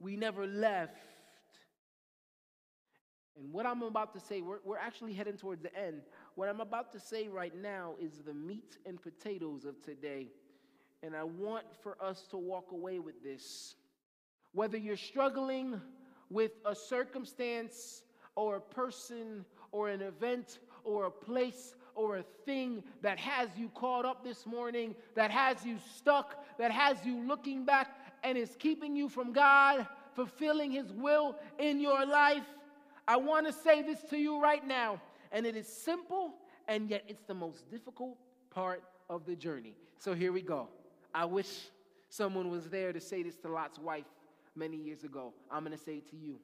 we 0.00 0.16
never 0.16 0.46
left. 0.46 0.94
And 3.38 3.52
what 3.52 3.66
I'm 3.66 3.82
about 3.82 4.14
to 4.14 4.20
say, 4.20 4.40
we're, 4.40 4.58
we're 4.64 4.78
actually 4.78 5.12
heading 5.12 5.36
towards 5.36 5.62
the 5.62 5.74
end. 5.76 6.02
What 6.34 6.48
I'm 6.48 6.60
about 6.60 6.90
to 6.92 7.00
say 7.00 7.28
right 7.28 7.54
now 7.54 7.94
is 8.00 8.22
the 8.24 8.32
meat 8.34 8.78
and 8.86 9.00
potatoes 9.00 9.64
of 9.64 9.80
today. 9.82 10.28
And 11.02 11.14
I 11.14 11.24
want 11.24 11.64
for 11.82 11.96
us 12.02 12.22
to 12.30 12.36
walk 12.36 12.72
away 12.72 12.98
with 12.98 13.22
this. 13.22 13.74
Whether 14.52 14.76
you're 14.76 14.96
struggling 14.96 15.80
with 16.30 16.52
a 16.64 16.74
circumstance 16.74 18.02
or 18.34 18.56
a 18.56 18.60
person 18.60 19.44
or 19.72 19.88
an 19.88 20.02
event 20.02 20.58
or 20.84 21.06
a 21.06 21.10
place 21.10 21.74
or 21.94 22.18
a 22.18 22.22
thing 22.44 22.82
that 23.02 23.18
has 23.18 23.48
you 23.56 23.68
caught 23.70 24.04
up 24.04 24.24
this 24.24 24.46
morning, 24.46 24.94
that 25.14 25.30
has 25.30 25.64
you 25.64 25.78
stuck, 25.96 26.44
that 26.58 26.70
has 26.70 26.96
you 27.04 27.26
looking 27.26 27.64
back 27.64 27.98
and 28.22 28.36
is 28.36 28.56
keeping 28.58 28.96
you 28.96 29.08
from 29.08 29.32
God, 29.32 29.86
fulfilling 30.14 30.72
His 30.72 30.92
will 30.92 31.36
in 31.58 31.80
your 31.80 32.04
life, 32.04 32.44
I 33.08 33.16
want 33.16 33.46
to 33.46 33.52
say 33.52 33.82
this 33.82 34.00
to 34.10 34.16
you 34.16 34.40
right 34.40 34.66
now. 34.66 35.00
And 35.32 35.46
it 35.46 35.56
is 35.56 35.68
simple, 35.68 36.34
and 36.66 36.90
yet 36.90 37.04
it's 37.08 37.22
the 37.24 37.34
most 37.34 37.70
difficult 37.70 38.16
part 38.50 38.82
of 39.08 39.26
the 39.26 39.36
journey. 39.36 39.74
So 39.98 40.14
here 40.14 40.32
we 40.32 40.42
go. 40.42 40.68
I 41.16 41.24
wish 41.24 41.48
someone 42.10 42.50
was 42.50 42.68
there 42.68 42.92
to 42.92 43.00
say 43.00 43.22
this 43.22 43.36
to 43.36 43.48
Lot's 43.48 43.78
wife 43.78 44.04
many 44.54 44.76
years 44.76 45.02
ago. 45.02 45.32
I'm 45.50 45.64
going 45.64 45.76
to 45.76 45.82
say 45.82 45.94
it 45.94 46.10
to 46.10 46.16
you. 46.16 46.36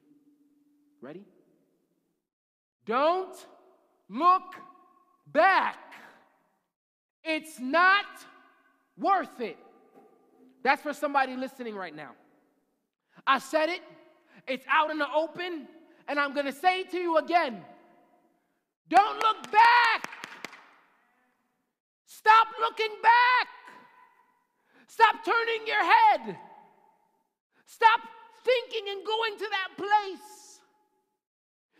Ready? 0.99 1.23
Don't 2.87 3.35
look 4.09 4.55
back. 5.31 5.77
It's 7.23 7.59
not 7.59 8.05
worth 8.97 9.39
it. 9.39 9.57
That's 10.63 10.81
for 10.81 10.93
somebody 10.93 11.35
listening 11.35 11.75
right 11.75 11.95
now. 11.95 12.13
I 13.27 13.37
said 13.37 13.69
it, 13.69 13.81
it's 14.47 14.65
out 14.67 14.89
in 14.89 14.97
the 14.97 15.07
open, 15.15 15.67
and 16.07 16.19
I'm 16.19 16.33
going 16.33 16.47
to 16.47 16.51
say 16.51 16.79
it 16.79 16.89
to 16.91 16.97
you 16.97 17.19
again. 17.19 17.61
Don't 18.89 19.19
look 19.19 19.51
back. 19.51 20.09
Stop 22.07 22.47
looking 22.59 22.95
back. 23.03 23.52
Stop 24.93 25.25
turning 25.25 25.65
your 25.65 25.83
head. 25.83 26.37
Stop 27.65 28.01
thinking 28.45 28.93
and 28.93 29.03
going 29.03 29.37
to 29.39 29.47
that 29.49 29.69
place. 29.75 30.59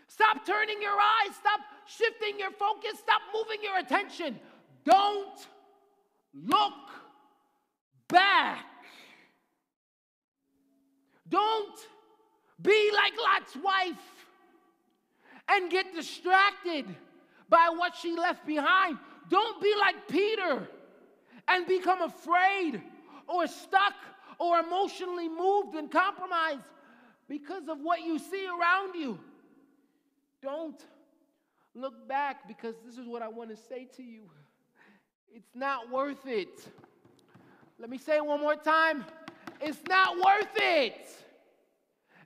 Stop 0.08 0.44
turning 0.48 0.82
your 0.82 0.98
eyes. 1.00 1.36
Stop 1.36 1.60
shifting 1.86 2.40
your 2.40 2.50
focus. 2.50 2.98
Stop 2.98 3.22
moving 3.32 3.60
your 3.62 3.78
attention. 3.78 4.40
Don't 4.84 5.48
look 6.34 6.74
back. 8.08 8.66
Don't 11.30 11.80
be 12.64 12.90
like 12.96 13.14
Lot's 13.24 13.56
wife 13.64 14.26
and 15.50 15.70
get 15.70 15.94
distracted 15.94 16.86
by 17.48 17.70
what 17.78 17.96
she 17.96 18.16
left 18.16 18.48
behind. 18.48 18.98
Don't 19.30 19.62
be 19.62 19.72
like 19.80 20.08
Peter 20.08 20.68
and 21.48 21.68
become 21.68 22.02
afraid 22.02 22.82
or 23.28 23.48
stuck 23.48 23.94
or 24.40 24.60
emotionally 24.60 25.30
moved 25.30 25.76
and 25.76 25.90
compromised 25.92 26.66
because 27.28 27.68
of 27.70 27.80
what 27.80 28.02
you 28.02 28.20
see 28.20 28.48
around 28.48 28.96
you. 28.96 29.20
Don't 30.42 30.82
look 31.74 32.08
back 32.08 32.48
because 32.48 32.76
this 32.86 32.98
is 32.98 33.08
what 33.08 33.22
I 33.22 33.28
want 33.28 33.50
to 33.50 33.56
say 33.56 33.88
to 33.96 34.04
you. 34.04 34.24
It's 35.34 35.56
not 35.56 35.90
worth 35.90 36.28
it. 36.28 36.68
Let 37.80 37.90
me 37.90 37.98
say 37.98 38.18
it 38.18 38.26
one 38.26 38.42
more 38.42 38.56
time. 38.56 39.06
It's 39.62 39.80
not 39.88 40.16
worth 40.18 40.52
it. 40.56 41.08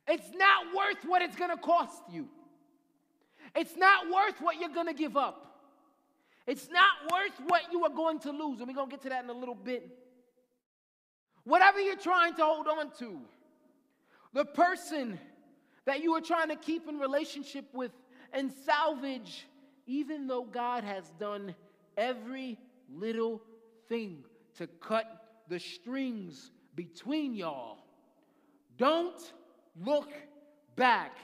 It's 0.08 0.30
not 0.36 0.76
worth 0.76 1.04
what 1.06 1.22
it's 1.22 1.36
going 1.36 1.52
to 1.52 1.58
cost 1.58 2.02
you. 2.12 2.28
It's 3.56 3.76
not 3.76 4.06
worth 4.06 4.42
what 4.42 4.60
you're 4.60 4.70
going 4.70 4.88
to 4.88 4.94
give 4.94 5.16
up. 5.16 5.44
It's 6.46 6.70
not 6.70 7.12
worth 7.12 7.50
what 7.50 7.64
you 7.72 7.84
are 7.84 7.90
going 7.90 8.20
to 8.20 8.32
lose. 8.32 8.60
And 8.60 8.68
we're 8.68 8.76
going 8.76 8.90
to 8.90 8.96
get 8.96 9.04
to 9.04 9.10
that 9.10 9.24
in 9.24 9.30
a 9.30 9.34
little 9.34 9.56
bit. 9.56 9.90
Whatever 11.48 11.80
you're 11.80 11.96
trying 11.96 12.34
to 12.36 12.44
hold 12.44 12.68
on 12.68 12.92
to, 13.00 13.22
the 14.34 14.44
person 14.44 15.18
that 15.86 16.04
you 16.04 16.14
are 16.16 16.22
trying 16.22 16.50
to 16.50 16.58
keep 16.58 16.90
in 16.90 17.00
relationship 17.00 17.64
with 17.74 17.94
and 18.34 18.52
salvage, 18.66 19.48
even 19.86 20.28
though 20.28 20.44
God 20.44 20.84
has 20.84 21.10
done 21.18 21.56
every 21.96 22.58
little 22.94 23.42
thing 23.88 24.26
to 24.58 24.68
cut 24.68 25.06
the 25.48 25.58
strings 25.58 26.52
between 26.76 27.34
y'all. 27.34 27.78
Don't 28.78 29.32
look 29.82 30.12
back. 30.76 31.16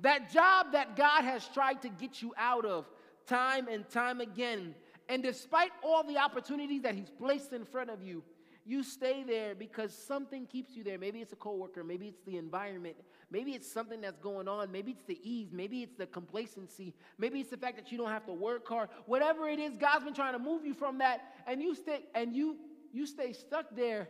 That 0.00 0.32
job 0.32 0.72
that 0.72 0.96
God 0.96 1.22
has 1.22 1.46
tried 1.54 1.82
to 1.82 1.88
get 1.88 2.20
you 2.20 2.34
out 2.36 2.64
of 2.64 2.86
time 3.28 3.68
and 3.68 3.88
time 3.88 4.20
again, 4.20 4.74
and 5.08 5.22
despite 5.22 5.70
all 5.84 6.02
the 6.02 6.18
opportunities 6.18 6.82
that 6.82 6.96
He's 6.96 7.10
placed 7.10 7.52
in 7.52 7.64
front 7.64 7.88
of 7.88 8.02
you, 8.02 8.24
you 8.64 8.82
stay 8.82 9.24
there 9.24 9.54
because 9.54 9.92
something 9.92 10.46
keeps 10.46 10.76
you 10.76 10.84
there. 10.84 10.98
Maybe 10.98 11.20
it's 11.20 11.32
a 11.32 11.36
coworker, 11.36 11.82
maybe 11.82 12.06
it's 12.06 12.22
the 12.24 12.36
environment, 12.36 12.96
maybe 13.30 13.52
it's 13.52 13.70
something 13.70 14.00
that's 14.00 14.18
going 14.18 14.46
on, 14.46 14.70
maybe 14.70 14.92
it's 14.92 15.04
the 15.04 15.18
ease, 15.22 15.48
maybe 15.52 15.82
it's 15.82 15.96
the 15.96 16.06
complacency, 16.06 16.94
maybe 17.18 17.40
it's 17.40 17.50
the 17.50 17.56
fact 17.56 17.76
that 17.76 17.90
you 17.90 17.98
don't 17.98 18.10
have 18.10 18.26
to 18.26 18.32
work 18.32 18.66
hard. 18.68 18.88
Whatever 19.06 19.48
it 19.48 19.58
is, 19.58 19.76
God's 19.76 20.04
been 20.04 20.14
trying 20.14 20.34
to 20.34 20.38
move 20.38 20.64
you 20.64 20.74
from 20.74 20.98
that, 20.98 21.20
and 21.46 21.60
you 21.60 21.74
stay 21.74 22.00
and 22.14 22.34
you 22.34 22.56
you 22.92 23.06
stay 23.06 23.32
stuck 23.32 23.74
there. 23.74 24.08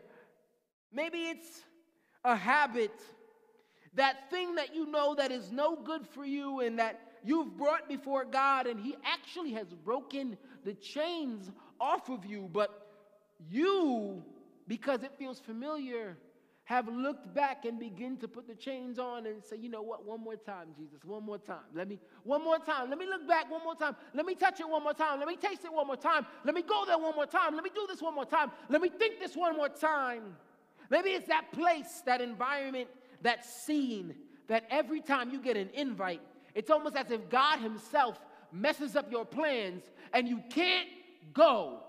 Maybe 0.92 1.18
it's 1.18 1.62
a 2.24 2.36
habit, 2.36 3.00
that 3.94 4.30
thing 4.30 4.56
that 4.56 4.74
you 4.74 4.86
know 4.86 5.14
that 5.14 5.32
is 5.32 5.50
no 5.50 5.76
good 5.76 6.06
for 6.06 6.24
you 6.24 6.60
and 6.60 6.78
that 6.78 7.00
you've 7.24 7.56
brought 7.56 7.88
before 7.88 8.24
God, 8.24 8.66
and 8.66 8.78
He 8.78 8.96
actually 9.04 9.52
has 9.52 9.68
broken 9.68 10.36
the 10.64 10.74
chains 10.74 11.50
off 11.80 12.10
of 12.10 12.26
you, 12.26 12.48
but 12.52 12.86
you 13.50 14.22
because 14.68 15.02
it 15.02 15.12
feels 15.18 15.40
familiar, 15.40 16.16
have 16.64 16.88
looked 16.88 17.34
back 17.34 17.64
and 17.64 17.78
begin 17.78 18.16
to 18.16 18.28
put 18.28 18.46
the 18.46 18.54
chains 18.54 18.98
on 18.98 19.26
and 19.26 19.42
say, 19.44 19.56
you 19.56 19.68
know 19.68 19.82
what, 19.82 20.06
one 20.06 20.20
more 20.20 20.36
time, 20.36 20.68
Jesus, 20.76 21.04
one 21.04 21.24
more 21.24 21.38
time. 21.38 21.64
Let 21.74 21.88
me, 21.88 21.98
one 22.22 22.44
more 22.44 22.58
time. 22.58 22.88
Let 22.88 22.98
me 22.98 23.06
look 23.06 23.26
back 23.26 23.50
one 23.50 23.64
more 23.64 23.74
time. 23.74 23.96
Let 24.14 24.24
me 24.24 24.34
touch 24.34 24.60
it 24.60 24.68
one 24.68 24.82
more 24.82 24.94
time. 24.94 25.18
Let 25.18 25.26
me 25.28 25.36
taste 25.36 25.64
it 25.64 25.72
one 25.72 25.86
more 25.86 25.96
time. 25.96 26.24
Let 26.44 26.54
me 26.54 26.62
go 26.62 26.84
there 26.86 26.98
one 26.98 27.14
more 27.14 27.26
time. 27.26 27.54
Let 27.54 27.64
me 27.64 27.70
do 27.74 27.86
this 27.88 28.00
one 28.00 28.14
more 28.14 28.24
time. 28.24 28.52
Let 28.68 28.80
me 28.80 28.88
think 28.88 29.18
this 29.18 29.34
one 29.34 29.56
more 29.56 29.68
time. 29.68 30.36
Maybe 30.88 31.10
it's 31.10 31.26
that 31.28 31.52
place, 31.52 32.02
that 32.06 32.20
environment, 32.20 32.88
that 33.22 33.44
scene 33.44 34.14
that 34.48 34.64
every 34.70 35.00
time 35.00 35.30
you 35.30 35.40
get 35.40 35.56
an 35.56 35.70
invite, 35.74 36.20
it's 36.54 36.70
almost 36.70 36.96
as 36.96 37.10
if 37.10 37.28
God 37.28 37.58
Himself 37.58 38.20
messes 38.52 38.94
up 38.96 39.10
your 39.10 39.24
plans 39.24 39.82
and 40.12 40.28
you 40.28 40.42
can't 40.50 40.88
go 41.32 41.80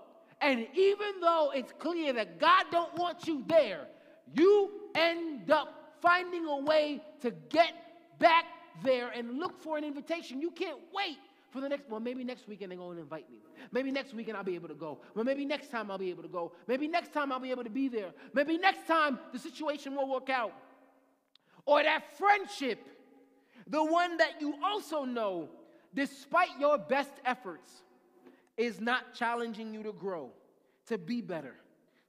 and 0.44 0.66
even 0.74 1.20
though 1.22 1.52
it's 1.54 1.72
clear 1.78 2.12
that 2.12 2.38
God 2.38 2.66
don't 2.70 2.94
want 2.98 3.26
you 3.26 3.42
there, 3.46 3.86
you 4.34 4.70
end 4.94 5.50
up 5.50 5.96
finding 6.02 6.44
a 6.44 6.58
way 6.58 7.02
to 7.22 7.30
get 7.48 7.72
back 8.18 8.44
there 8.82 9.08
and 9.08 9.38
look 9.38 9.58
for 9.62 9.78
an 9.78 9.84
invitation. 9.84 10.42
You 10.42 10.50
can't 10.50 10.80
wait 10.94 11.16
for 11.50 11.62
the 11.62 11.68
next, 11.70 11.88
well, 11.88 11.98
maybe 11.98 12.24
next 12.24 12.46
weekend 12.46 12.72
they're 12.72 12.78
going 12.78 12.96
to 12.96 13.02
invite 13.02 13.30
me. 13.30 13.38
Maybe 13.72 13.90
next 13.90 14.12
weekend 14.12 14.36
I'll 14.36 14.44
be 14.44 14.54
able 14.54 14.68
to 14.68 14.74
go. 14.74 15.00
Well, 15.14 15.24
maybe 15.24 15.46
next 15.46 15.70
time 15.70 15.90
I'll 15.90 15.96
be 15.96 16.10
able 16.10 16.24
to 16.24 16.28
go. 16.28 16.52
Maybe 16.66 16.88
next 16.88 17.14
time 17.14 17.32
I'll 17.32 17.40
be 17.40 17.50
able 17.50 17.64
to 17.64 17.70
be 17.70 17.88
there. 17.88 18.10
Maybe 18.34 18.58
next 18.58 18.86
time 18.86 19.18
the 19.32 19.38
situation 19.38 19.96
will 19.96 20.10
work 20.10 20.28
out. 20.28 20.52
Or 21.64 21.82
that 21.82 22.18
friendship, 22.18 22.86
the 23.66 23.82
one 23.82 24.18
that 24.18 24.42
you 24.42 24.56
also 24.62 25.06
know, 25.06 25.48
despite 25.94 26.50
your 26.60 26.76
best 26.76 27.12
efforts, 27.24 27.83
is 28.56 28.80
not 28.80 29.14
challenging 29.14 29.72
you 29.72 29.82
to 29.82 29.92
grow, 29.92 30.30
to 30.86 30.98
be 30.98 31.20
better, 31.20 31.54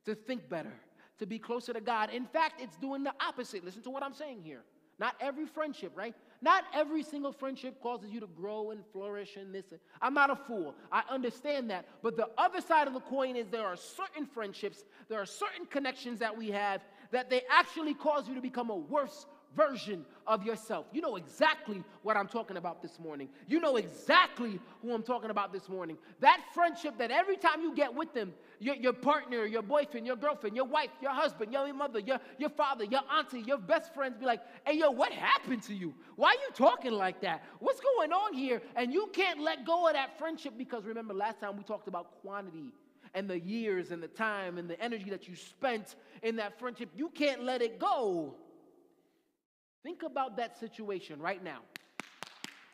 to 0.06 0.16
think 0.16 0.48
better, 0.50 0.74
to 1.20 1.26
be 1.26 1.40
closer 1.40 1.74
to 1.74 1.82
God. 1.82 2.10
In 2.10 2.26
fact, 2.26 2.62
it's 2.62 2.76
doing 2.78 3.04
the 3.04 3.14
opposite. 3.26 3.64
Listen 3.64 3.82
to 3.84 3.90
what 3.90 4.04
I'm 4.04 4.14
saying 4.14 4.42
here. 4.44 4.64
Not 4.98 5.16
every 5.20 5.46
friendship, 5.46 5.92
right? 5.96 6.16
Not 6.42 6.64
every 6.74 7.04
single 7.04 7.34
friendship 7.34 7.82
causes 7.82 8.12
you 8.12 8.20
to 8.22 8.28
grow 8.28 8.72
and 8.72 8.82
flourish 8.94 9.36
and 9.36 9.54
this. 9.54 9.66
I'm 10.02 10.14
not 10.14 10.30
a 10.30 10.36
fool. 10.36 10.74
I 10.92 11.04
understand 11.10 11.70
that. 11.70 11.86
But 12.02 12.16
the 12.16 12.30
other 12.38 12.62
side 12.62 12.88
of 12.88 12.94
the 12.94 13.02
coin 13.02 13.36
is 13.36 13.48
there 13.48 13.66
are 13.66 13.76
certain 13.76 14.26
friendships, 14.26 14.86
there 15.10 15.20
are 15.20 15.26
certain 15.26 15.66
connections 15.66 16.20
that 16.20 16.38
we 16.38 16.50
have 16.52 16.82
that 17.12 17.30
they 17.30 17.42
actually 17.50 17.94
cause 17.94 18.28
you 18.28 18.36
to 18.36 18.42
become 18.42 18.70
a 18.70 18.76
worse 18.76 19.26
version 19.56 20.06
of 20.28 20.44
yourself. 20.44 20.86
You 20.92 21.02
know 21.02 21.16
exactly 21.16 21.84
what 22.04 22.18
I'm 22.18 22.28
talking 22.28 22.58
about 22.58 22.82
this 22.82 23.00
morning. 23.00 23.30
You 23.48 23.60
know 23.60 23.78
exactly 23.78 24.60
who 24.82 24.94
I'm 24.94 25.04
talking 25.04 25.30
about 25.30 25.54
this 25.54 25.70
morning. 25.70 25.98
That 26.20 26.42
friendship 26.54 26.98
that 26.98 27.12
every 27.12 27.38
time 27.38 27.62
you 27.62 27.74
get 27.74 27.94
with 27.94 28.14
them, 28.14 28.34
your, 28.60 28.76
your 28.76 28.94
partner, 28.94 29.46
your 29.46 29.62
boyfriend, 29.62 30.06
your 30.06 30.16
girlfriend, 30.16 30.56
your 30.56 30.66
wife, 30.66 30.90
your 31.02 31.12
husband, 31.12 31.52
your 31.52 31.72
mother, 31.74 32.00
your, 32.00 32.20
your 32.38 32.50
father, 32.50 32.84
your 32.84 33.02
auntie, 33.12 33.42
your 33.42 33.58
best 33.58 33.94
friends 33.94 34.18
be 34.18 34.26
like, 34.26 34.42
hey, 34.66 34.78
yo, 34.78 34.92
what 34.92 35.12
happened 35.12 35.62
to 35.64 35.74
you? 35.74 35.94
Why 36.16 36.30
are 36.30 36.34
you 36.34 36.54
talking 36.54 36.92
like 36.92 37.22
that? 37.22 37.44
What's 37.60 37.80
going 37.80 38.12
on 38.12 38.34
here? 38.34 38.62
And 38.76 38.94
you 38.94 39.10
can't 39.14 39.42
let 39.42 39.66
go 39.66 39.88
of 39.88 39.94
that 39.94 40.18
friendship 40.18 40.54
because 40.58 40.86
remember, 40.86 41.14
last 41.14 41.40
time 41.40 41.58
we 41.58 41.64
talked 41.64 41.88
about 41.88 42.22
quantity 42.22 42.72
and 43.14 43.30
the 43.30 43.40
years 43.40 43.92
and 43.92 44.04
the 44.04 44.08
time 44.10 44.58
and 44.58 44.70
the 44.70 44.80
energy 44.82 45.10
that 45.10 45.28
you 45.28 45.36
spent 45.36 45.96
in 46.22 46.36
that 46.36 46.60
friendship. 46.60 46.90
You 46.96 47.10
can't 47.10 47.44
let 47.44 47.62
it 47.62 47.80
go. 47.80 48.36
Think 49.86 50.02
about 50.02 50.36
that 50.38 50.58
situation 50.58 51.22
right 51.22 51.44
now. 51.44 51.60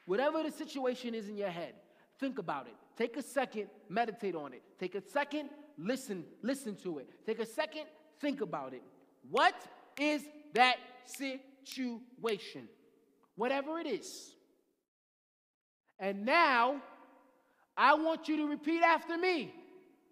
Whatever 0.05 0.43
the 0.43 0.51
situation 0.51 1.13
is 1.13 1.27
in 1.27 1.35
your 1.35 1.49
head, 1.49 1.73
think 2.21 2.39
about 2.39 2.67
it. 2.67 2.75
Take 2.97 3.17
a 3.17 3.21
second, 3.21 3.67
meditate 3.89 4.33
on 4.33 4.53
it. 4.53 4.61
Take 4.79 4.95
a 4.95 5.01
second, 5.01 5.49
listen, 5.77 6.23
listen 6.41 6.73
to 6.83 6.99
it. 6.99 7.09
Take 7.25 7.39
a 7.39 7.45
second, 7.45 7.83
think 8.21 8.39
about 8.39 8.73
it. 8.73 8.81
What 9.29 9.55
is 9.99 10.21
that 10.53 10.77
situation? 11.03 12.69
Whatever 13.35 13.77
it 13.79 13.87
is. 13.87 14.33
And 15.99 16.25
now, 16.25 16.81
I 17.75 17.93
want 17.95 18.29
you 18.29 18.37
to 18.37 18.47
repeat 18.47 18.83
after 18.83 19.17
me. 19.17 19.53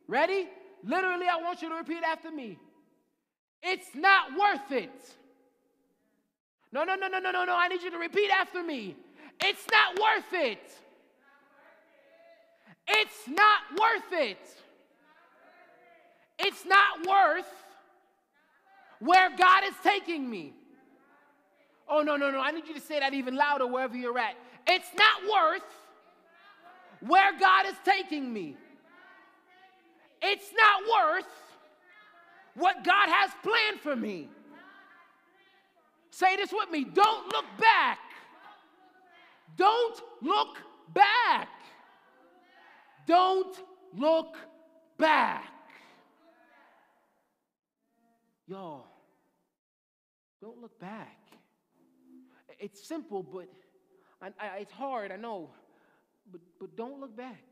Ready? 0.05 0.49
Literally, 0.83 1.27
I 1.27 1.41
want 1.41 1.61
you 1.61 1.69
to 1.69 1.75
repeat 1.75 2.03
after 2.03 2.29
me. 2.29 2.59
It's 3.63 3.95
not 3.95 4.37
worth 4.37 4.71
it. 4.73 5.15
No, 6.71 6.83
no, 6.83 6.95
no, 6.95 7.07
no, 7.07 7.19
no, 7.19 7.31
no, 7.31 7.45
no. 7.45 7.55
I 7.55 7.67
need 7.67 7.81
you 7.81 7.91
to 7.91 7.97
repeat 7.97 8.29
after 8.29 8.63
me. 8.63 8.95
It's 9.41 9.65
not 9.71 9.99
worth 9.99 10.33
it. 10.33 10.59
It's 12.87 13.27
not 13.27 13.61
worth 13.79 14.11
it. 14.11 14.37
It's 16.39 16.65
not 16.65 17.05
worth 17.07 17.51
where 18.99 19.29
God 19.35 19.63
is 19.65 19.73
taking 19.83 20.29
me. 20.29 20.53
Oh, 21.87 22.01
no, 22.01 22.17
no, 22.17 22.29
no. 22.29 22.39
I 22.39 22.51
need 22.51 22.67
you 22.67 22.73
to 22.75 22.81
say 22.81 22.99
that 22.99 23.13
even 23.13 23.35
louder 23.35 23.65
wherever 23.65 23.97
you're 23.97 24.17
at. 24.17 24.35
It's 24.67 24.89
not 24.95 25.23
worth 25.31 25.63
where 27.01 27.37
God 27.39 27.65
is 27.65 27.75
taking 27.83 28.31
me. 28.31 28.55
It's 30.21 30.51
not 30.55 30.83
worth 30.83 31.25
what 32.55 32.83
God 32.83 33.09
has 33.09 33.31
planned 33.41 33.79
for 33.81 33.95
me. 33.95 34.29
Say 36.19 36.35
this 36.35 36.51
with 36.51 36.69
me. 36.69 36.83
Don't 36.83 37.31
look 37.31 37.45
back. 37.57 37.99
Don't 39.55 40.01
look 40.21 40.57
back. 40.93 41.47
Don't 43.07 43.57
look 43.97 44.35
back. 44.97 45.45
Y'all, 48.47 48.87
don't 50.41 50.59
look 50.59 50.77
back. 50.77 51.17
It's 52.59 52.85
simple, 52.85 53.23
but 53.23 53.47
I, 54.21 54.27
I, 54.43 54.57
it's 54.57 54.73
hard, 54.73 55.13
I 55.13 55.15
know. 55.15 55.51
But, 56.29 56.41
but 56.59 56.75
don't 56.75 56.99
look 56.99 57.15
back. 57.15 57.45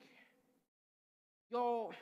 Y'all, 1.51 1.93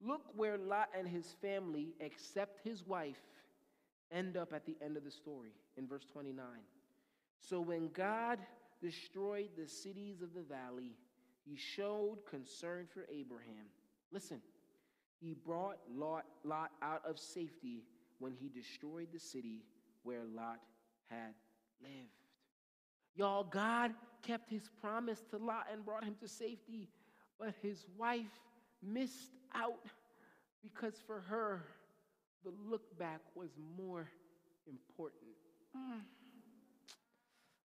look 0.00 0.22
where 0.36 0.56
Lot 0.56 0.90
and 0.96 1.08
his 1.08 1.34
family, 1.42 1.88
except 1.98 2.60
his 2.62 2.86
wife, 2.86 3.16
end 4.12 4.36
up 4.36 4.52
at 4.52 4.64
the 4.66 4.76
end 4.82 4.96
of 4.96 5.04
the 5.04 5.10
story 5.10 5.52
in 5.76 5.86
verse 5.86 6.04
29. 6.12 6.44
So 7.40 7.60
when 7.60 7.88
God 7.92 8.38
destroyed 8.82 9.50
the 9.56 9.66
cities 9.66 10.22
of 10.22 10.34
the 10.34 10.42
valley, 10.42 10.96
he 11.44 11.56
showed 11.56 12.18
concern 12.28 12.86
for 12.92 13.06
Abraham. 13.10 13.66
Listen, 14.12 14.40
he 15.20 15.34
brought 15.34 15.78
Lot, 15.94 16.24
Lot 16.44 16.70
out 16.82 17.02
of 17.04 17.18
safety 17.18 17.84
when 18.18 18.32
he 18.32 18.48
destroyed 18.48 19.08
the 19.12 19.18
city 19.18 19.62
where 20.02 20.24
Lot 20.34 20.60
had 21.10 21.34
lived. 21.82 22.08
Y'all, 23.14 23.44
God 23.44 23.92
kept 24.22 24.50
his 24.50 24.68
promise 24.80 25.24
to 25.30 25.38
Lot 25.38 25.66
and 25.72 25.84
brought 25.84 26.04
him 26.04 26.14
to 26.20 26.28
safety, 26.28 26.88
but 27.38 27.54
his 27.62 27.84
wife 27.96 28.40
missed 28.82 29.32
out 29.54 29.86
because 30.62 30.94
for 31.06 31.20
her, 31.20 31.64
the 32.44 32.52
look 32.68 32.98
back 32.98 33.20
was 33.34 33.50
more 33.76 34.08
important. 34.66 35.32
Mm. 35.76 36.00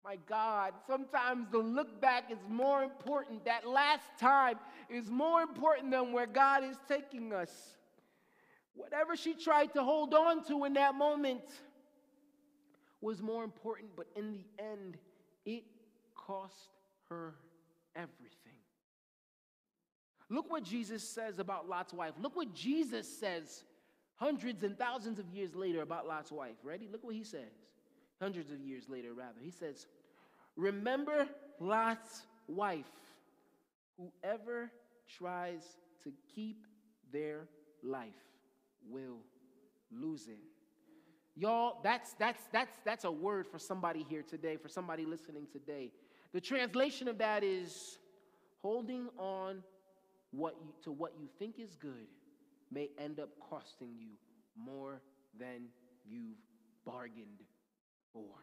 My 0.04 0.16
God, 0.26 0.72
sometimes 0.86 1.46
the 1.50 1.58
look 1.58 2.00
back 2.00 2.30
is 2.30 2.38
more 2.48 2.82
important. 2.82 3.44
That 3.44 3.68
last 3.68 4.08
time 4.18 4.58
is 4.88 5.10
more 5.10 5.42
important 5.42 5.90
than 5.90 6.12
where 6.12 6.26
God 6.26 6.64
is 6.64 6.76
taking 6.88 7.32
us. 7.32 7.50
Whatever 8.74 9.14
she 9.16 9.34
tried 9.34 9.74
to 9.74 9.82
hold 9.82 10.14
on 10.14 10.42
to 10.46 10.64
in 10.64 10.72
that 10.74 10.94
moment 10.94 11.42
was 13.02 13.20
more 13.20 13.44
important, 13.44 13.90
but 13.94 14.06
in 14.16 14.32
the 14.32 14.44
end, 14.58 14.96
it 15.44 15.64
cost 16.14 16.70
her 17.10 17.34
everything. 17.94 18.36
Look 20.30 20.50
what 20.50 20.62
Jesus 20.62 21.06
says 21.06 21.38
about 21.38 21.68
Lot's 21.68 21.92
wife. 21.92 22.14
Look 22.20 22.36
what 22.36 22.54
Jesus 22.54 23.06
says 23.18 23.64
hundreds 24.20 24.62
and 24.62 24.78
thousands 24.78 25.18
of 25.18 25.28
years 25.30 25.54
later 25.54 25.80
about 25.80 26.06
Lot's 26.06 26.30
wife. 26.30 26.56
Ready? 26.62 26.88
Look 26.90 27.02
what 27.02 27.14
he 27.14 27.24
says. 27.24 27.50
Hundreds 28.20 28.52
of 28.52 28.60
years 28.60 28.88
later, 28.88 29.14
rather. 29.14 29.40
He 29.42 29.50
says, 29.50 29.86
Remember 30.56 31.26
Lot's 31.58 32.26
wife. 32.46 32.84
Whoever 33.96 34.70
tries 35.08 35.62
to 36.04 36.12
keep 36.34 36.66
their 37.12 37.46
life 37.82 38.08
will 38.88 39.18
lose 39.90 40.28
it. 40.28 40.38
Y'all, 41.36 41.80
that's 41.82 42.12
that's 42.14 42.42
that's 42.52 42.76
that's 42.84 43.04
a 43.04 43.10
word 43.10 43.46
for 43.46 43.58
somebody 43.58 44.04
here 44.08 44.22
today, 44.22 44.56
for 44.56 44.68
somebody 44.68 45.06
listening 45.06 45.46
today. 45.50 45.90
The 46.32 46.40
translation 46.40 47.08
of 47.08 47.18
that 47.18 47.42
is 47.42 47.98
holding 48.60 49.08
on 49.16 49.62
what 50.32 50.56
you, 50.62 50.72
to 50.82 50.92
what 50.92 51.12
you 51.18 51.28
think 51.38 51.58
is 51.58 51.74
good 51.76 52.06
may 52.70 52.90
end 52.98 53.20
up 53.20 53.30
costing 53.48 53.94
you 53.96 54.10
more 54.56 55.00
than 55.38 55.68
you've 56.08 56.38
bargained 56.84 57.42
for. 58.12 58.34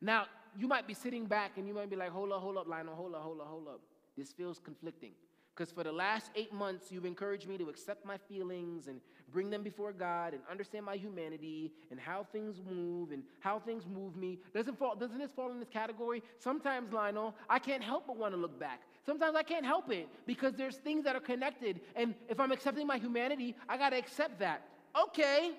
Now, 0.00 0.26
you 0.56 0.66
might 0.66 0.86
be 0.86 0.94
sitting 0.94 1.26
back 1.26 1.52
and 1.56 1.68
you 1.68 1.74
might 1.74 1.90
be 1.90 1.96
like, 1.96 2.10
hold 2.10 2.32
up, 2.32 2.40
hold 2.40 2.56
up, 2.56 2.66
Lionel, 2.66 2.94
hold 2.94 3.14
up, 3.14 3.22
hold 3.22 3.40
up, 3.40 3.46
hold 3.46 3.68
up. 3.68 3.80
This 4.16 4.32
feels 4.32 4.58
conflicting. 4.58 5.12
Because 5.60 5.74
for 5.74 5.84
the 5.84 5.92
last 5.92 6.30
eight 6.36 6.54
months, 6.54 6.90
you've 6.90 7.04
encouraged 7.04 7.46
me 7.46 7.58
to 7.58 7.68
accept 7.68 8.06
my 8.06 8.16
feelings 8.16 8.86
and 8.86 8.98
bring 9.30 9.50
them 9.50 9.62
before 9.62 9.92
God 9.92 10.32
and 10.32 10.40
understand 10.50 10.86
my 10.86 10.96
humanity 10.96 11.70
and 11.90 12.00
how 12.00 12.26
things 12.32 12.62
move 12.66 13.10
and 13.10 13.22
how 13.40 13.58
things 13.58 13.84
move 13.86 14.16
me. 14.16 14.38
Doesn't, 14.54 14.78
fall, 14.78 14.96
doesn't 14.96 15.18
this 15.18 15.32
fall 15.32 15.50
in 15.50 15.60
this 15.60 15.68
category? 15.68 16.22
Sometimes, 16.38 16.94
Lionel, 16.94 17.34
I 17.46 17.58
can't 17.58 17.82
help 17.82 18.06
but 18.06 18.16
want 18.16 18.32
to 18.32 18.40
look 18.40 18.58
back. 18.58 18.80
Sometimes 19.04 19.36
I 19.36 19.42
can't 19.42 19.66
help 19.66 19.92
it 19.92 20.08
because 20.24 20.54
there's 20.54 20.76
things 20.76 21.04
that 21.04 21.14
are 21.14 21.20
connected. 21.20 21.82
And 21.94 22.14
if 22.30 22.40
I'm 22.40 22.52
accepting 22.52 22.86
my 22.86 22.96
humanity, 22.96 23.54
I 23.68 23.76
got 23.76 23.90
to 23.90 23.98
accept 23.98 24.38
that. 24.38 24.62
Okay, 24.98 25.50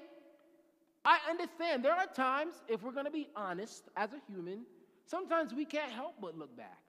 I 1.05 1.19
understand. 1.29 1.85
There 1.85 1.93
are 1.93 2.07
times, 2.07 2.55
if 2.67 2.81
we're 2.81 2.91
going 2.91 3.05
to 3.05 3.11
be 3.11 3.27
honest 3.35 3.83
as 3.95 4.09
a 4.13 4.31
human, 4.33 4.65
sometimes 5.05 5.53
we 5.53 5.63
can't 5.63 5.91
help 5.91 6.15
but 6.19 6.35
look 6.35 6.57
back. 6.57 6.79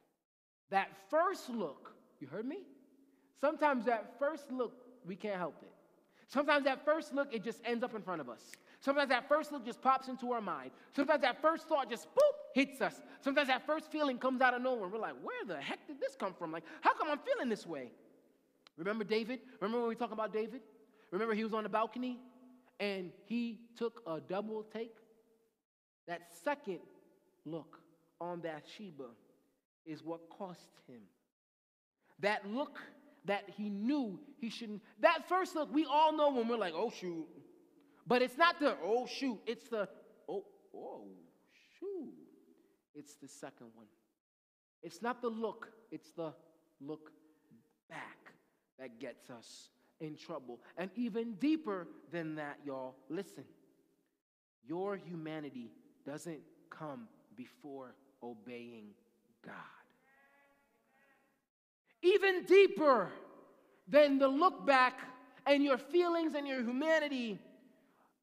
That 0.71 0.89
first 1.11 1.51
look, 1.51 1.93
you 2.19 2.27
heard 2.27 2.47
me? 2.47 2.61
Sometimes 3.43 3.87
that 3.87 4.15
first 4.21 4.53
look, 4.53 4.73
we 5.05 5.17
can't 5.17 5.37
help 5.37 5.57
it. 5.63 5.73
Sometimes 6.29 6.65
that 6.65 6.85
first 6.85 7.13
look, 7.13 7.35
it 7.35 7.43
just 7.43 7.61
ends 7.65 7.83
up 7.83 7.93
in 7.93 8.01
front 8.01 8.21
of 8.21 8.31
us. 8.31 8.41
Sometimes 8.79 9.09
that 9.09 9.29
first 9.29 9.51
look 9.51 9.67
just 9.67 9.83
pops 9.83 10.07
into 10.07 10.31
our 10.31 10.41
mind. 10.41 10.71
Sometimes 10.95 11.23
that 11.23 11.43
first 11.43 11.67
thought 11.67 11.91
just 11.91 12.07
boop 12.15 12.37
hits 12.55 12.81
us. 12.81 13.01
Sometimes 13.21 13.49
that 13.49 13.67
first 13.67 13.91
feeling 13.91 14.17
comes 14.17 14.41
out 14.41 14.55
of 14.55 14.63
nowhere. 14.63 14.89
We're 14.89 14.99
like, 14.99 15.17
where 15.25 15.45
the 15.45 15.61
heck 15.61 15.85
did 15.89 16.01
this 16.01 16.15
come 16.15 16.35
from? 16.35 16.53
Like, 16.53 16.63
how 16.83 16.95
come 16.95 17.09
I'm 17.11 17.19
feeling 17.19 17.49
this 17.49 17.67
way? 17.67 17.91
Remember 18.77 19.03
David? 19.03 19.41
Remember 19.61 19.81
when 19.81 19.89
we 19.89 19.97
talk 19.97 20.13
about 20.13 20.33
David? 20.33 20.61
Remember 21.11 21.35
he 21.35 21.43
was 21.43 21.53
on 21.53 21.65
the 21.65 21.69
balcony 21.69 22.21
and 22.79 23.11
he 23.27 23.59
took 23.77 24.03
a 24.07 24.21
double 24.21 24.63
take? 24.63 24.95
That 26.07 26.29
second 26.45 26.79
look 27.45 27.81
on 28.21 28.39
Bathsheba 28.39 29.09
is 29.85 30.05
what 30.05 30.21
cost 30.31 30.71
him. 30.87 31.01
That 32.21 32.49
look 32.49 32.79
that 33.25 33.45
he 33.57 33.71
knew 33.71 34.19
he 34.41 34.51
shouldn't. 34.51 34.83
That 35.01 35.29
first 35.29 35.55
look, 35.55 35.73
we 35.73 35.85
all 35.85 36.17
know 36.17 36.31
when 36.33 36.49
we're 36.49 36.57
like, 36.57 36.75
oh 36.77 36.91
shoot. 36.91 37.27
But 38.07 38.23
it's 38.23 38.37
not 38.37 38.59
the 38.59 38.77
oh 38.83 39.07
shoot, 39.07 39.39
it's 39.47 39.69
the 39.69 39.89
oh, 40.29 40.45
oh 40.75 41.07
shoot. 41.79 42.13
It's 42.95 43.15
the 43.17 43.29
second 43.29 43.69
one. 43.75 43.87
It's 44.83 45.01
not 45.01 45.23
the 45.23 45.29
look, 45.29 45.69
it's 45.91 46.11
the 46.13 46.33
look 46.81 47.13
back 47.89 48.33
that 48.79 48.99
gets 48.99 49.31
us 49.31 49.71
in 50.01 50.17
trouble. 50.17 50.61
And 50.77 50.91
even 50.97 51.35
deeper 51.35 51.87
than 52.11 52.35
that, 52.35 52.59
y'all, 52.65 52.97
listen. 53.09 53.45
Your 54.67 54.97
humanity 54.97 55.71
doesn't 56.05 56.41
come 56.71 57.09
before 57.37 57.95
obeying 58.23 58.87
God. 59.45 59.82
Even 62.03 62.45
deeper 62.45 63.11
than 63.89 64.19
the 64.19 64.29
look 64.29 64.67
back 64.67 64.99
and 65.47 65.63
your 65.63 65.79
feelings 65.79 66.35
and 66.35 66.47
your 66.47 66.61
humanity, 66.61 67.39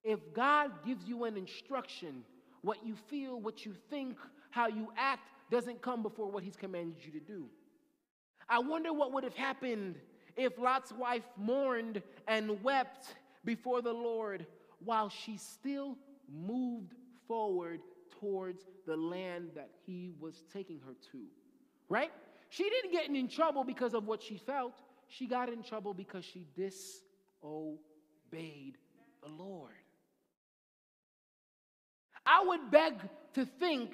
if 0.03 0.19
God 0.33 0.71
gives 0.85 1.05
you 1.05 1.25
an 1.25 1.37
instruction, 1.37 2.23
what 2.61 2.85
you 2.85 2.95
feel, 3.09 3.39
what 3.39 3.65
you 3.65 3.73
think, 3.89 4.17
how 4.51 4.67
you 4.67 4.89
act 4.97 5.29
doesn't 5.49 5.81
come 5.81 6.03
before 6.03 6.29
what 6.29 6.43
He's 6.43 6.55
commanded 6.55 6.97
you 7.03 7.11
to 7.11 7.19
do. 7.19 7.45
I 8.47 8.59
wonder 8.59 8.91
what 8.91 9.13
would 9.13 9.23
have 9.23 9.35
happened 9.35 9.95
if 10.35 10.57
Lot's 10.57 10.91
wife 10.91 11.23
mourned 11.37 12.01
and 12.27 12.61
wept 12.63 13.15
before 13.45 13.81
the 13.81 13.93
Lord 13.93 14.45
while 14.83 15.09
she 15.09 15.37
still 15.37 15.97
moved 16.31 16.93
forward 17.27 17.81
towards 18.19 18.65
the 18.85 18.95
land 18.95 19.49
that 19.55 19.69
he 19.85 20.11
was 20.19 20.43
taking 20.51 20.79
her 20.85 20.93
to. 21.11 21.19
Right? 21.89 22.11
She 22.49 22.69
didn't 22.69 22.91
get 22.91 23.07
in 23.09 23.27
trouble 23.27 23.63
because 23.63 23.93
of 23.93 24.05
what 24.05 24.21
she 24.21 24.37
felt. 24.37 24.73
She 25.07 25.27
got 25.27 25.49
in 25.49 25.63
trouble 25.63 25.93
because 25.93 26.25
she 26.25 26.45
disobeyed 26.55 27.79
the 29.21 29.29
Lord. 29.29 29.71
I 32.25 32.43
would 32.45 32.69
beg 32.71 32.93
to 33.33 33.45
think 33.45 33.91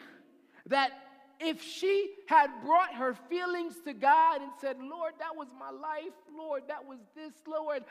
that 0.68 0.91
if 1.39 1.62
she 1.62 2.14
had 2.28 2.49
brought 2.64 2.93
her 2.93 3.14
feelings 3.30 3.76
to 3.86 3.93
God 3.93 4.41
and 4.41 4.51
said, 4.60 4.78
Lord, 4.80 5.14
that 5.20 5.36
was 5.36 5.47
my 5.58 5.70
life, 5.70 6.14
Lord, 6.36 6.64
that 6.68 6.86
was 6.86 6.99
this, 7.16 7.34
Lord, 7.45 7.84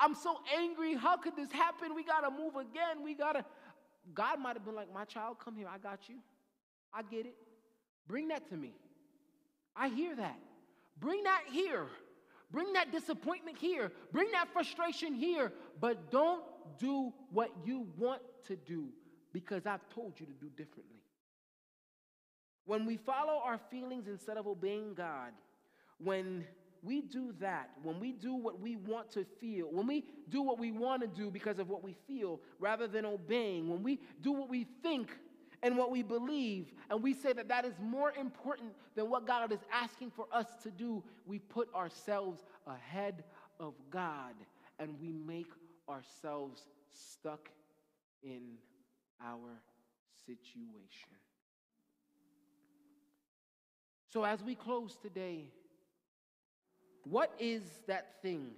I'm 0.00 0.14
so 0.14 0.38
angry, 0.56 0.94
how 0.94 1.16
could 1.16 1.36
this 1.36 1.52
happen? 1.52 1.94
We 1.94 2.02
got 2.02 2.20
to 2.20 2.30
move 2.30 2.56
again, 2.56 3.02
we 3.04 3.14
got 3.14 3.32
to. 3.32 3.44
God 4.14 4.40
might 4.40 4.56
have 4.56 4.64
been 4.64 4.74
like, 4.74 4.92
My 4.92 5.04
child, 5.04 5.36
come 5.42 5.54
here. 5.54 5.68
I 5.70 5.76
got 5.76 6.08
you. 6.08 6.16
I 6.94 7.02
get 7.02 7.26
it. 7.26 7.34
Bring 8.06 8.28
that 8.28 8.48
to 8.48 8.56
me. 8.56 8.72
I 9.78 9.88
hear 9.88 10.14
that. 10.16 10.38
Bring 10.98 11.22
that 11.22 11.42
here. 11.50 11.86
Bring 12.50 12.72
that 12.72 12.90
disappointment 12.90 13.58
here. 13.58 13.92
Bring 14.12 14.32
that 14.32 14.48
frustration 14.52 15.14
here. 15.14 15.52
But 15.80 16.10
don't 16.10 16.42
do 16.78 17.12
what 17.30 17.50
you 17.64 17.86
want 17.96 18.22
to 18.46 18.56
do 18.56 18.88
because 19.32 19.66
I've 19.66 19.86
told 19.90 20.18
you 20.18 20.26
to 20.26 20.32
do 20.32 20.48
differently. 20.50 21.02
When 22.64 22.84
we 22.84 22.96
follow 22.96 23.40
our 23.44 23.58
feelings 23.70 24.08
instead 24.08 24.36
of 24.36 24.46
obeying 24.46 24.94
God, 24.94 25.32
when 25.98 26.44
we 26.82 27.00
do 27.00 27.34
that, 27.40 27.70
when 27.82 27.98
we 27.98 28.12
do 28.12 28.34
what 28.34 28.60
we 28.60 28.76
want 28.76 29.10
to 29.12 29.24
feel, 29.40 29.68
when 29.70 29.86
we 29.86 30.04
do 30.28 30.42
what 30.42 30.58
we 30.58 30.70
want 30.70 31.02
to 31.02 31.08
do 31.08 31.30
because 31.30 31.58
of 31.58 31.68
what 31.68 31.82
we 31.82 31.96
feel 32.06 32.40
rather 32.58 32.86
than 32.86 33.04
obeying, 33.04 33.68
when 33.68 33.82
we 33.82 34.00
do 34.22 34.32
what 34.32 34.48
we 34.48 34.66
think 34.82 35.10
and 35.62 35.76
what 35.76 35.90
we 35.90 36.02
believe, 36.02 36.72
and 36.90 37.02
we 37.02 37.14
say 37.14 37.32
that 37.32 37.48
that 37.48 37.64
is 37.64 37.74
more 37.80 38.12
important 38.12 38.72
than 38.94 39.10
what 39.10 39.26
God 39.26 39.52
is 39.52 39.58
asking 39.72 40.10
for 40.10 40.26
us 40.32 40.46
to 40.62 40.70
do, 40.70 41.02
we 41.26 41.38
put 41.38 41.72
ourselves 41.74 42.44
ahead 42.66 43.24
of 43.58 43.74
God 43.90 44.34
and 44.78 44.94
we 45.00 45.12
make 45.12 45.50
ourselves 45.88 46.62
stuck 46.90 47.48
in 48.22 48.42
our 49.24 49.60
situation. 50.26 51.08
So, 54.12 54.24
as 54.24 54.42
we 54.42 54.54
close 54.54 54.96
today, 54.96 55.44
what 57.04 57.32
is 57.38 57.62
that 57.86 58.22
thing? 58.22 58.50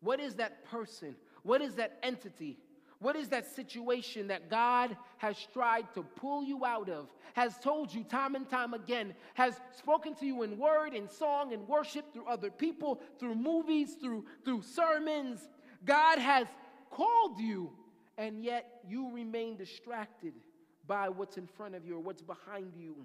What 0.00 0.20
is 0.20 0.34
that 0.34 0.64
person? 0.64 1.14
What 1.42 1.62
is 1.62 1.74
that 1.76 1.98
entity? 2.02 2.58
What 3.00 3.14
is 3.14 3.28
that 3.28 3.46
situation 3.54 4.26
that 4.28 4.50
God 4.50 4.96
has 5.18 5.36
tried 5.52 5.92
to 5.94 6.02
pull 6.02 6.42
you 6.42 6.64
out 6.64 6.88
of, 6.88 7.08
has 7.34 7.56
told 7.58 7.94
you 7.94 8.02
time 8.02 8.34
and 8.34 8.48
time 8.48 8.74
again, 8.74 9.14
has 9.34 9.60
spoken 9.76 10.14
to 10.16 10.26
you 10.26 10.42
in 10.42 10.58
word, 10.58 10.94
in 10.94 11.08
song, 11.08 11.52
in 11.52 11.64
worship, 11.68 12.12
through 12.12 12.26
other 12.26 12.50
people, 12.50 13.00
through 13.20 13.36
movies, 13.36 13.96
through, 14.00 14.24
through 14.44 14.62
sermons? 14.62 15.48
God 15.84 16.18
has 16.18 16.48
called 16.90 17.38
you, 17.38 17.70
and 18.16 18.42
yet 18.42 18.80
you 18.88 19.12
remain 19.12 19.56
distracted 19.56 20.32
by 20.88 21.08
what's 21.08 21.36
in 21.36 21.46
front 21.46 21.76
of 21.76 21.86
you 21.86 21.96
or 21.96 22.00
what's 22.00 22.22
behind 22.22 22.72
you. 22.76 22.96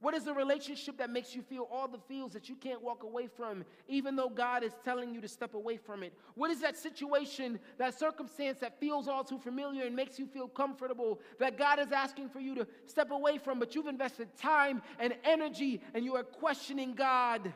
What 0.00 0.14
is 0.14 0.24
the 0.24 0.34
relationship 0.34 0.98
that 0.98 1.10
makes 1.10 1.34
you 1.34 1.42
feel 1.42 1.68
all 1.70 1.88
the 1.88 1.98
feels 1.98 2.32
that 2.32 2.48
you 2.48 2.56
can't 2.56 2.82
walk 2.82 3.02
away 3.02 3.26
from, 3.26 3.64
even 3.88 4.16
though 4.16 4.28
God 4.28 4.62
is 4.62 4.72
telling 4.84 5.14
you 5.14 5.20
to 5.20 5.28
step 5.28 5.54
away 5.54 5.76
from 5.76 6.02
it? 6.02 6.12
What 6.34 6.50
is 6.50 6.60
that 6.60 6.76
situation, 6.76 7.58
that 7.78 7.98
circumstance 7.98 8.58
that 8.60 8.78
feels 8.80 9.08
all 9.08 9.24
too 9.24 9.38
familiar 9.38 9.84
and 9.84 9.96
makes 9.96 10.18
you 10.18 10.26
feel 10.26 10.48
comfortable, 10.48 11.20
that 11.38 11.56
God 11.56 11.78
is 11.78 11.92
asking 11.92 12.28
for 12.28 12.40
you 12.40 12.54
to 12.56 12.66
step 12.86 13.10
away 13.10 13.38
from, 13.38 13.58
but 13.58 13.74
you've 13.74 13.86
invested 13.86 14.28
time 14.36 14.82
and 14.98 15.14
energy 15.24 15.80
and 15.94 16.04
you 16.04 16.16
are 16.16 16.24
questioning 16.24 16.94
God 16.94 17.52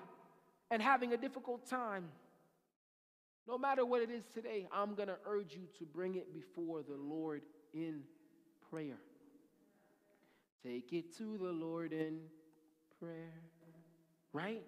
and 0.71 0.81
having 0.81 1.13
a 1.13 1.17
difficult 1.17 1.69
time? 1.69 2.09
No 3.47 3.57
matter 3.57 3.85
what 3.85 4.03
it 4.03 4.11
is 4.11 4.25
today, 4.35 4.69
I'm 4.71 4.95
going 4.95 5.09
to 5.09 5.17
urge 5.27 5.55
you 5.55 5.63
to 5.79 5.87
bring 5.87 6.17
it 6.17 6.35
before 6.35 6.83
the 6.83 6.97
Lord 6.97 7.43
in 7.73 8.01
prayer. 8.71 8.99
Take 10.65 10.93
it 10.93 11.17
to 11.19 11.39
the 11.39 11.53
Lord 11.53 11.93
in 11.93 12.21
prayer. 12.99 13.43
Right? 14.33 14.63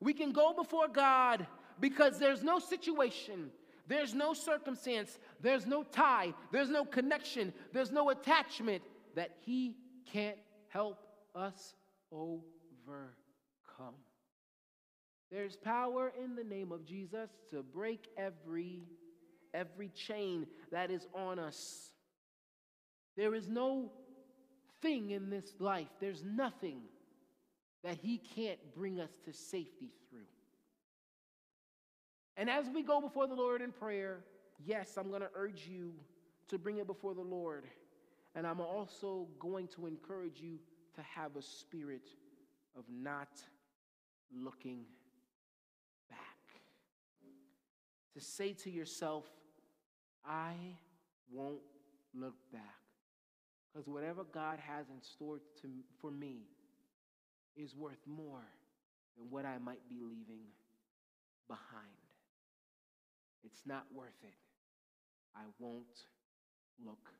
We 0.00 0.12
can 0.12 0.32
go 0.32 0.52
before 0.52 0.88
God 0.88 1.46
because 1.80 2.18
there's 2.18 2.42
no 2.42 2.58
situation, 2.58 3.50
there's 3.86 4.14
no 4.14 4.34
circumstance, 4.34 5.18
there's 5.40 5.66
no 5.66 5.82
tie, 5.82 6.34
there's 6.52 6.70
no 6.70 6.84
connection, 6.84 7.52
there's 7.72 7.90
no 7.90 8.10
attachment 8.10 8.82
that 9.14 9.36
He 9.40 9.76
can't 10.10 10.38
help 10.68 10.98
us 11.34 11.74
overcome. 12.10 13.94
There's 15.30 15.56
power 15.56 16.12
in 16.22 16.36
the 16.36 16.44
name 16.44 16.70
of 16.70 16.84
Jesus 16.84 17.30
to 17.50 17.62
break 17.62 18.08
every 18.16 18.82
every 19.54 19.88
chain 19.88 20.46
that 20.72 20.90
is 20.90 21.06
on 21.14 21.38
us. 21.38 21.92
There 23.16 23.34
is 23.34 23.48
no 23.48 23.92
thing 24.84 25.10
in 25.10 25.30
this 25.30 25.54
life, 25.58 25.88
there's 25.98 26.22
nothing 26.22 26.82
that 27.82 27.96
He 27.96 28.18
can't 28.18 28.58
bring 28.76 29.00
us 29.00 29.10
to 29.24 29.32
safety 29.32 29.90
through. 30.10 30.20
And 32.36 32.50
as 32.50 32.66
we 32.68 32.82
go 32.82 33.00
before 33.00 33.26
the 33.26 33.34
Lord 33.34 33.62
in 33.62 33.72
prayer, 33.72 34.18
yes, 34.64 34.96
I'm 34.98 35.08
going 35.08 35.22
to 35.22 35.30
urge 35.34 35.66
you 35.66 35.92
to 36.48 36.58
bring 36.58 36.78
it 36.78 36.86
before 36.86 37.14
the 37.14 37.22
Lord. 37.22 37.64
And 38.34 38.46
I'm 38.46 38.60
also 38.60 39.28
going 39.38 39.68
to 39.68 39.86
encourage 39.86 40.40
you 40.40 40.58
to 40.96 41.02
have 41.02 41.36
a 41.36 41.42
spirit 41.42 42.08
of 42.76 42.84
not 42.90 43.28
looking 44.36 44.84
back. 46.10 46.18
To 48.14 48.20
say 48.20 48.52
to 48.64 48.70
yourself, 48.70 49.24
I 50.26 50.54
won't 51.32 51.62
look 52.14 52.34
back. 52.52 52.83
Because 53.74 53.88
whatever 53.88 54.22
God 54.32 54.58
has 54.60 54.86
in 54.88 55.02
store 55.02 55.38
to, 55.62 55.68
for 56.00 56.12
me 56.12 56.42
is 57.56 57.74
worth 57.74 57.98
more 58.06 58.44
than 59.18 59.26
what 59.30 59.44
I 59.44 59.58
might 59.58 59.88
be 59.88 59.96
leaving 60.00 60.46
behind. 61.48 61.98
It's 63.44 63.62
not 63.66 63.84
worth 63.92 64.22
it. 64.22 64.34
I 65.34 65.42
won't 65.58 66.06
look 66.84 67.10